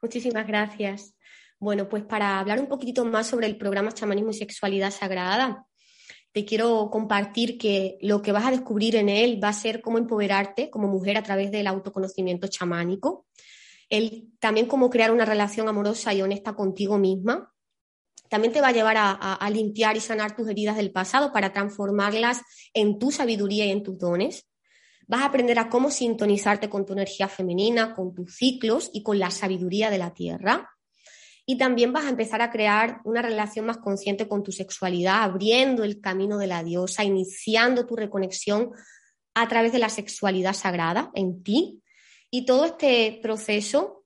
muchísimas 0.01 0.47
gracias. 0.47 1.17
Bueno, 1.59 1.89
pues 1.89 2.05
para 2.05 2.39
hablar 2.39 2.61
un 2.61 2.69
poquitito 2.69 3.05
más 3.05 3.27
sobre 3.27 3.49
el 3.49 3.59
programa 3.59 3.91
Chamanismo 3.91 4.31
y 4.31 4.35
Sexualidad 4.35 4.93
Sagrada, 4.93 5.67
te 6.33 6.45
quiero 6.45 6.91
compartir 6.91 7.59
que 7.59 7.99
lo 8.01 8.23
que 8.23 8.33
vas 8.33 8.47
a 8.47 8.51
descubrir 8.51 8.97
en 8.97 9.09
él 9.09 9.43
va 9.43 9.49
a 9.49 9.53
ser 9.53 9.81
cómo 9.81 9.99
empoderarte 9.99 10.71
como 10.71 10.89
mujer 10.89 11.17
a 11.17 11.23
través 11.23 11.51
del 11.51 11.67
autoconocimiento 11.67 12.47
chamánico, 12.47 13.27
el, 13.89 14.29
también 14.39 14.67
cómo 14.67 14.91
crear 14.91 15.11
una 15.11 15.25
relación 15.25 15.69
amorosa 15.69 16.15
y 16.15 16.23
honesta 16.23 16.55
contigo 16.55 16.99
misma. 16.99 17.53
También 18.29 18.53
te 18.53 18.61
va 18.61 18.69
a 18.69 18.73
llevar 18.73 18.97
a, 18.97 19.51
limpiar 19.51 19.97
y 19.97 20.01
sanar 20.01 20.37
tus 20.37 20.49
heridas 20.49 20.77
del 20.77 20.93
pasado 20.93 21.33
para 21.33 21.53
transformarlas 21.53 22.41
en 22.73 23.01
tu 23.01 23.11
sabiduría 23.11 23.67
y 23.67 23.71
en 23.73 23.83
tus 23.83 23.99
dones. 23.99 24.47
Vas 25.09 25.23
a 25.23 25.27
aprender 25.27 25.59
a 25.59 25.69
cómo 25.69 25.91
sintonizarte 25.91 26.71
con 26.71 26.87
tu 26.87 26.93
energía 26.93 27.27
femenina, 27.27 27.93
con 27.93 28.15
tus 28.15 28.37
ciclos 28.37 28.89
y 28.93 29.03
con 29.03 29.19
la 29.19 29.33
sabiduría 29.33 29.91
de 29.91 29.99
la 29.99 30.15
tierra. 30.15 30.71
Y 31.51 31.59
también 31.59 31.93
vas 31.93 32.05
a 32.05 32.11
empezar 32.11 32.43
a 32.43 32.53
crear 32.53 33.01
una 33.03 33.23
relación 33.23 33.67
más 33.67 33.79
consciente 33.79 34.29
con 34.29 34.45
tu 34.45 34.53
sexualidad, 34.53 35.25
abriendo 35.25 35.83
el 35.83 36.01
camino 36.01 36.39
de 36.39 36.47
la 36.47 36.63
diosa, 36.63 37.03
iniciando 37.03 37.87
tu 37.87 37.97
reconexión 37.97 38.71
a 39.35 39.49
través 39.49 39.73
de 39.73 39.81
la 39.81 39.89
sexualidad 39.89 40.53
sagrada 40.53 41.11
en 41.13 41.43
ti. 41.43 41.83
Y 42.31 42.45
todo 42.45 42.67
este 42.67 43.19
proceso 43.21 44.05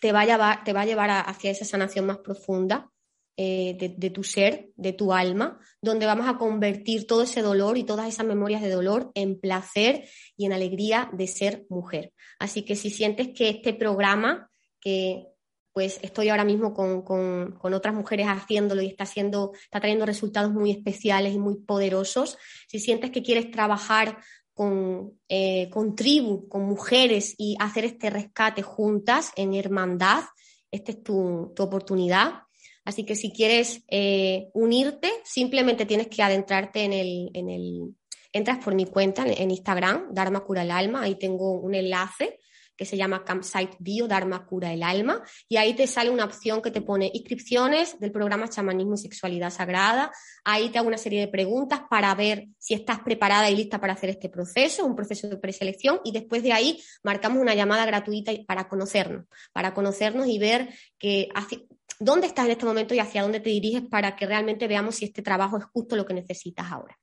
te 0.00 0.12
va 0.12 0.22
a 0.22 0.24
llevar, 0.24 0.64
te 0.64 0.72
va 0.72 0.80
a 0.80 0.86
llevar 0.86 1.10
hacia 1.10 1.50
esa 1.50 1.66
sanación 1.66 2.06
más 2.06 2.20
profunda 2.20 2.90
eh, 3.36 3.76
de, 3.78 4.08
tu 4.08 4.24
ser, 4.24 4.70
de 4.76 4.94
tu 4.94 5.12
alma, 5.12 5.60
donde 5.82 6.06
vamos 6.06 6.26
a 6.26 6.38
convertir 6.38 7.06
todo 7.06 7.24
ese 7.24 7.42
dolor 7.42 7.76
y 7.76 7.84
todas 7.84 8.08
esas 8.08 8.24
memorias 8.24 8.62
de 8.62 8.70
dolor 8.70 9.12
en 9.14 9.38
placer 9.38 10.08
y 10.38 10.46
en 10.46 10.54
alegría 10.54 11.10
de 11.12 11.26
ser 11.26 11.66
mujer. 11.68 12.14
Así 12.38 12.62
que 12.62 12.76
si 12.76 12.88
sientes 12.88 13.28
que 13.34 13.50
este 13.50 13.74
programa, 13.74 14.50
que 14.80 15.31
pues 15.72 15.98
estoy 16.02 16.28
ahora 16.28 16.44
mismo 16.44 16.74
con, 16.74 17.58
otras 17.60 17.94
mujeres 17.94 18.26
haciéndolo 18.26 18.82
y 18.82 18.88
está, 18.88 19.04
haciendo, 19.04 19.52
está 19.54 19.80
trayendo 19.80 20.06
resultados 20.06 20.52
muy 20.52 20.70
especiales 20.70 21.34
y 21.34 21.38
muy 21.38 21.56
poderosos, 21.56 22.38
si 22.68 22.78
sientes 22.78 23.10
que 23.10 23.22
quieres 23.22 23.50
trabajar 23.50 24.18
con, 24.54 25.18
eh, 25.28 25.70
con 25.70 25.94
tribu, 25.96 26.48
con 26.48 26.62
mujeres 26.62 27.34
y 27.38 27.56
hacer 27.58 27.86
este 27.86 28.10
rescate 28.10 28.62
juntas 28.62 29.32
en 29.36 29.54
hermandad, 29.54 30.24
esta 30.70 30.92
es 30.92 31.02
tu, 31.02 31.52
tu 31.56 31.62
oportunidad. 31.62 32.42
Así 32.84 33.04
que 33.04 33.14
si 33.14 33.32
quieres 33.32 33.84
eh, 33.88 34.48
unirte, 34.54 35.10
simplemente 35.24 35.86
tienes 35.86 36.08
que 36.08 36.22
adentrarte 36.22 36.82
en 36.84 36.92
el, 36.92 37.30
en 37.32 37.48
el, 37.48 37.94
entras 38.32 38.58
por 38.62 38.74
mi 38.74 38.86
cuenta 38.86 39.24
en, 39.26 39.50
Instagram, 39.50 40.12
Dharma 40.12 40.40
Cura 40.40 40.62
el 40.62 40.70
Alma, 40.70 41.02
ahí 41.02 41.14
tengo 41.14 41.60
un 41.60 41.74
enlace 41.74 42.40
que 42.82 42.86
se 42.86 42.96
llama 42.96 43.24
Campsite 43.24 43.76
Bio 43.78 44.08
Dharma 44.08 44.44
Cura 44.44 44.72
el 44.72 44.82
Alma, 44.82 45.22
y 45.48 45.56
ahí 45.56 45.72
te 45.74 45.86
sale 45.86 46.10
una 46.10 46.24
opción 46.24 46.60
que 46.60 46.72
te 46.72 46.80
pone 46.80 47.12
inscripciones 47.14 47.96
del 48.00 48.10
programa 48.10 48.48
Chamanismo 48.48 48.94
y 48.94 48.98
Sexualidad 48.98 49.50
Sagrada. 49.50 50.10
Ahí 50.42 50.70
te 50.70 50.78
hago 50.80 50.88
una 50.88 50.98
serie 50.98 51.20
de 51.20 51.28
preguntas 51.28 51.82
para 51.88 52.12
ver 52.16 52.48
si 52.58 52.74
estás 52.74 52.98
preparada 52.98 53.48
y 53.48 53.54
lista 53.54 53.80
para 53.80 53.92
hacer 53.92 54.10
este 54.10 54.28
proceso, 54.28 54.84
un 54.84 54.96
proceso 54.96 55.28
de 55.28 55.36
preselección, 55.36 56.00
y 56.04 56.10
después 56.10 56.42
de 56.42 56.52
ahí 56.52 56.82
marcamos 57.04 57.40
una 57.40 57.54
llamada 57.54 57.86
gratuita 57.86 58.32
para 58.48 58.66
conocernos, 58.66 59.26
para 59.52 59.74
conocernos 59.74 60.26
y 60.26 60.40
ver 60.40 60.74
que 60.98 61.28
hace, 61.36 61.64
dónde 62.00 62.26
estás 62.26 62.46
en 62.46 62.50
este 62.50 62.66
momento 62.66 62.94
y 62.94 62.98
hacia 62.98 63.22
dónde 63.22 63.38
te 63.38 63.50
diriges 63.50 63.82
para 63.82 64.16
que 64.16 64.26
realmente 64.26 64.66
veamos 64.66 64.96
si 64.96 65.04
este 65.04 65.22
trabajo 65.22 65.56
es 65.56 65.64
justo 65.66 65.94
lo 65.94 66.04
que 66.04 66.14
necesitas 66.14 66.72
ahora. 66.72 66.98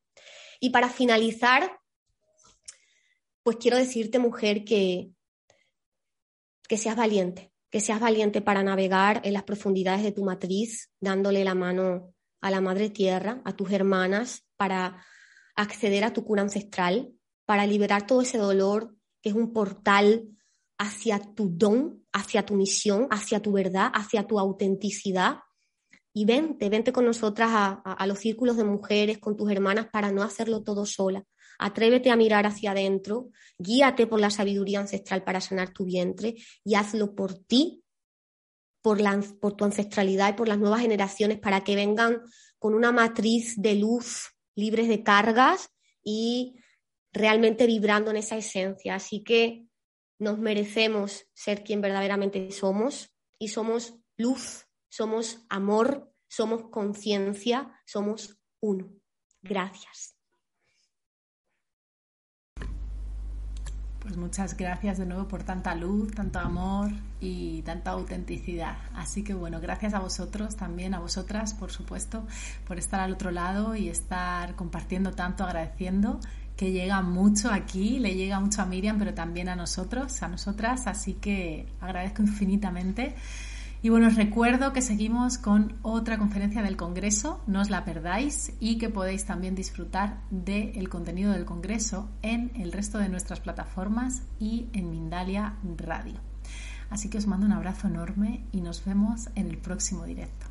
Y 0.59 0.71
para 0.71 0.89
finalizar, 0.89 1.79
pues 3.43 3.55
quiero 3.55 3.77
decirte, 3.77 4.19
mujer, 4.19 4.65
que, 4.65 5.11
que 6.69 6.77
seas 6.77 6.95
valiente, 6.95 7.51
que 7.71 7.81
seas 7.81 7.99
valiente 7.99 8.41
para 8.41 8.63
navegar 8.63 9.21
en 9.25 9.33
las 9.33 9.43
profundidades 9.43 10.03
de 10.03 10.11
tu 10.11 10.23
matriz, 10.23 10.91
dándole 11.01 11.43
la 11.43 11.55
mano 11.55 12.13
a 12.41 12.51
la 12.51 12.61
Madre 12.61 12.91
Tierra, 12.91 13.41
a 13.43 13.53
tus 13.53 13.71
hermanas, 13.71 14.45
para 14.55 15.03
acceder 15.55 16.03
a 16.03 16.13
tu 16.13 16.23
cura 16.23 16.43
ancestral, 16.43 17.11
para 17.45 17.65
liberar 17.65 18.05
todo 18.05 18.21
ese 18.21 18.37
dolor 18.37 18.95
que 19.21 19.29
es 19.29 19.35
un 19.35 19.51
portal 19.51 20.29
hacia 20.77 21.19
tu 21.19 21.49
don, 21.49 22.05
hacia 22.13 22.45
tu 22.45 22.53
misión, 22.53 23.07
hacia 23.09 23.41
tu 23.41 23.51
verdad, 23.51 23.91
hacia 23.93 24.27
tu 24.27 24.39
autenticidad. 24.39 25.39
Y 26.13 26.25
vente, 26.25 26.69
vente 26.69 26.93
con 26.93 27.05
nosotras 27.05 27.49
a, 27.51 28.07
los 28.07 28.19
círculos 28.19 28.57
de 28.57 28.63
mujeres, 28.63 29.17
con 29.17 29.35
tus 29.35 29.51
hermanas, 29.51 29.87
para 29.91 30.11
no 30.11 30.21
hacerlo 30.21 30.63
todo 30.63 30.85
sola. 30.85 31.23
Atrévete 31.59 32.09
a 32.09 32.15
mirar 32.15 32.47
hacia 32.47 32.71
adentro, 32.71 33.29
guíate 33.57 34.07
por 34.07 34.19
la 34.19 34.29
sabiduría 34.29 34.79
ancestral 34.79 35.23
para 35.23 35.41
sanar 35.41 35.73
tu 35.73 35.85
vientre 35.85 36.35
y 36.63 36.75
hazlo 36.75 37.13
por 37.13 37.35
ti, 37.35 37.83
por, 38.81 38.97
tu 39.55 39.65
ancestralidad 39.65 40.29
y 40.29 40.37
por 40.37 40.47
las 40.47 40.57
nuevas 40.57 40.81
generaciones, 40.81 41.37
para 41.37 41.63
que 41.63 41.75
vengan 41.75 42.21
con 42.57 42.73
una 42.73 42.91
matriz 42.91 43.61
de 43.61 43.75
luz 43.75 44.29
libres 44.55 44.87
de 44.87 45.03
cargas 45.03 45.69
y 46.03 46.55
realmente 47.11 47.67
vibrando 47.67 48.11
en 48.11 48.17
esa 48.17 48.37
esencia. 48.37 48.95
Así 48.95 49.23
que 49.23 49.67
nos 50.17 50.37
merecemos 50.37 51.27
ser 51.33 51.63
quien 51.63 51.81
verdaderamente 51.81 52.51
somos 52.51 53.13
y 53.37 53.49
somos 53.49 53.95
luz, 54.17 54.65
somos 54.89 55.45
amor, 55.49 56.13
somos 56.27 56.69
conciencia, 56.69 57.73
somos 57.85 58.39
uno. 58.61 58.93
Gracias. 59.41 60.18
Pues 63.99 64.15
muchas 64.15 64.55
gracias 64.55 64.97
de 64.97 65.05
nuevo 65.05 65.27
por 65.27 65.43
tanta 65.43 65.75
luz, 65.75 66.13
tanto 66.13 66.39
amor 66.39 66.89
y 67.19 67.61
tanta 67.63 67.91
autenticidad. 67.91 68.77
Así 68.95 69.23
que 69.23 69.33
bueno, 69.33 69.59
gracias 69.59 69.93
a 69.93 69.99
vosotros 69.99 70.55
también, 70.55 70.93
a 70.93 70.99
vosotras, 70.99 71.53
por 71.53 71.69
supuesto, 71.69 72.25
por 72.65 72.77
estar 72.77 73.01
al 73.01 73.11
otro 73.11 73.31
lado 73.31 73.75
y 73.75 73.89
estar 73.89 74.55
compartiendo 74.55 75.11
tanto, 75.11 75.43
agradeciendo 75.43 76.19
que 76.55 76.71
llega 76.71 77.01
mucho 77.01 77.51
aquí, 77.51 77.99
le 77.99 78.15
llega 78.15 78.37
mucho 78.39 78.61
a 78.61 78.65
Miriam, 78.65 78.99
pero 78.99 79.13
también 79.13 79.47
a 79.47 79.55
nosotros, 79.55 80.21
a 80.23 80.27
nosotras, 80.27 80.87
así 80.87 81.13
que 81.13 81.67
agradezco 81.79 82.21
infinitamente. 82.21 83.15
Y 83.81 83.87
bueno, 83.87 84.07
os 84.07 84.15
recuerdo 84.15 84.73
que 84.73 84.81
seguimos 84.81 85.37
con 85.37 85.77
otra 85.83 86.17
conferencia 86.17 86.61
del 86.61 86.75
Congreso, 86.75 87.41
no 87.47 87.61
os 87.61 87.69
la 87.69 87.85
perdáis 87.85 88.51
y 88.59 88.77
que 88.77 88.89
podéis 88.89 89.25
también 89.25 89.55
disfrutar 89.55 90.19
del 90.29 90.89
contenido 90.89 91.31
del 91.31 91.45
Congreso 91.45 92.09
en 92.21 92.51
el 92.55 92.73
resto 92.73 92.97
de 92.97 93.07
nuestras 93.07 93.39
plataformas 93.39 94.23
y 94.37 94.67
en 94.73 94.91
Mindalia 94.91 95.55
Radio. 95.77 96.19
Así 96.89 97.09
que 97.09 97.19
os 97.19 97.27
mando 97.27 97.45
un 97.45 97.53
abrazo 97.53 97.87
enorme 97.87 98.43
y 98.51 98.59
nos 98.59 98.83
vemos 98.83 99.29
en 99.35 99.47
el 99.47 99.57
próximo 99.57 100.03
directo. 100.03 100.47